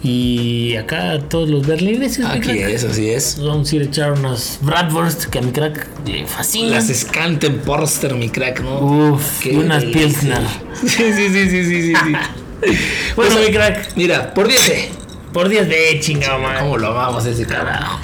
[0.03, 2.19] y acá a todos los berlineses.
[2.19, 2.59] mi Aquí crack.
[2.69, 3.39] es, así es.
[3.39, 6.73] Nos Vamos a ir a echar unas Bratwurst que a mi crack le fascinan.
[6.73, 8.79] Las Scanten Porster, mi crack, ¿no?
[9.15, 9.85] Uf, Qué unas.
[9.85, 10.43] Pilsner.
[10.85, 11.95] Sí, sí, sí, sí, sí, sí.
[13.17, 14.69] Bueno, Pues, mi crack, Mira, por 10.
[14.69, 14.89] eh.
[15.33, 16.57] por 10 de chingado, man.
[16.61, 17.47] ¿Cómo lo amamos ese?
[17.47, 17.99] Carajo.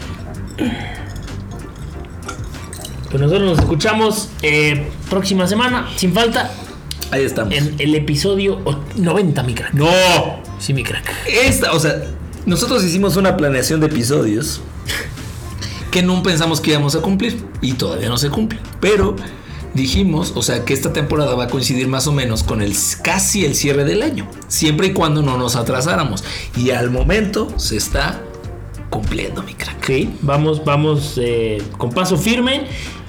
[3.11, 6.51] Pues nosotros nos escuchamos eh, próxima semana, sin falta,
[7.11, 7.53] Ahí estamos.
[7.55, 9.73] en el episodio o- 90, mi crack.
[9.75, 9.87] No.
[10.59, 11.05] Sí, mi crack.
[11.27, 12.03] Esta, o sea,
[12.47, 14.61] nosotros hicimos una planeación de episodios
[15.91, 18.59] que no pensamos que íbamos a cumplir y todavía no se cumple.
[18.81, 19.17] Pero
[19.75, 23.45] dijimos, o sea, que esta temporada va a coincidir más o menos con el casi
[23.45, 26.23] el cierre del año, siempre y cuando no nos atrasáramos.
[26.57, 28.21] Y al momento se está
[28.89, 29.85] cumpliendo, mi crack.
[29.87, 32.67] Sí, vamos, vamos eh, con paso firme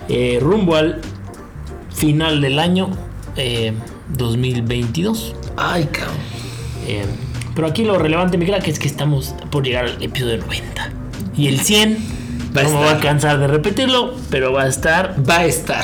[0.09, 1.01] eh, rumbo al
[1.93, 2.89] final del año
[3.35, 3.73] eh,
[4.17, 5.35] 2022.
[5.57, 6.15] Ay, cabrón.
[6.87, 7.05] Eh,
[7.55, 10.91] pero aquí lo relevante, mi crack, es que estamos por llegar al episodio 90.
[11.35, 11.97] Y el 100,
[12.55, 13.01] Va a no me voy a estar.
[13.01, 15.83] cansar de repetirlo, pero va a estar, Va a estar.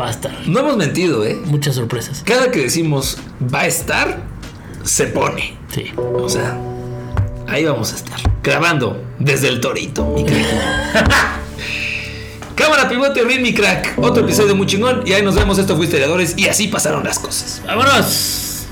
[0.00, 0.32] va a estar.
[0.46, 1.38] No hemos mentido, ¿eh?
[1.46, 2.22] Muchas sorpresas.
[2.24, 3.18] Cada que decimos
[3.52, 4.22] va a estar,
[4.84, 5.56] se pone.
[5.72, 5.92] Sí.
[5.96, 6.56] O sea,
[7.46, 8.18] ahí vamos a estar.
[8.42, 10.44] Grabando desde el torito, mi crack.
[12.60, 13.94] Cámara, pivote, rin, mi crack.
[13.96, 15.02] Otro episodio muy chingón.
[15.06, 15.56] Y ahí nos vemos.
[15.56, 16.34] Esto fue Historiadores.
[16.36, 17.62] Y así pasaron las cosas.
[17.66, 18.66] ¡Vámonos!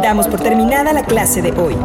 [0.00, 1.76] Damos por terminada la clase de hoy.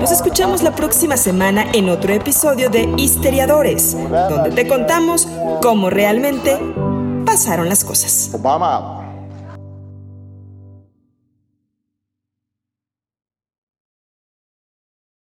[0.00, 3.94] Nos escuchamos la próxima semana en otro episodio de Histeriadores,
[4.30, 5.28] donde te contamos
[5.60, 6.58] cómo realmente
[7.26, 8.30] pasaron las cosas.
[8.32, 8.97] Obama out.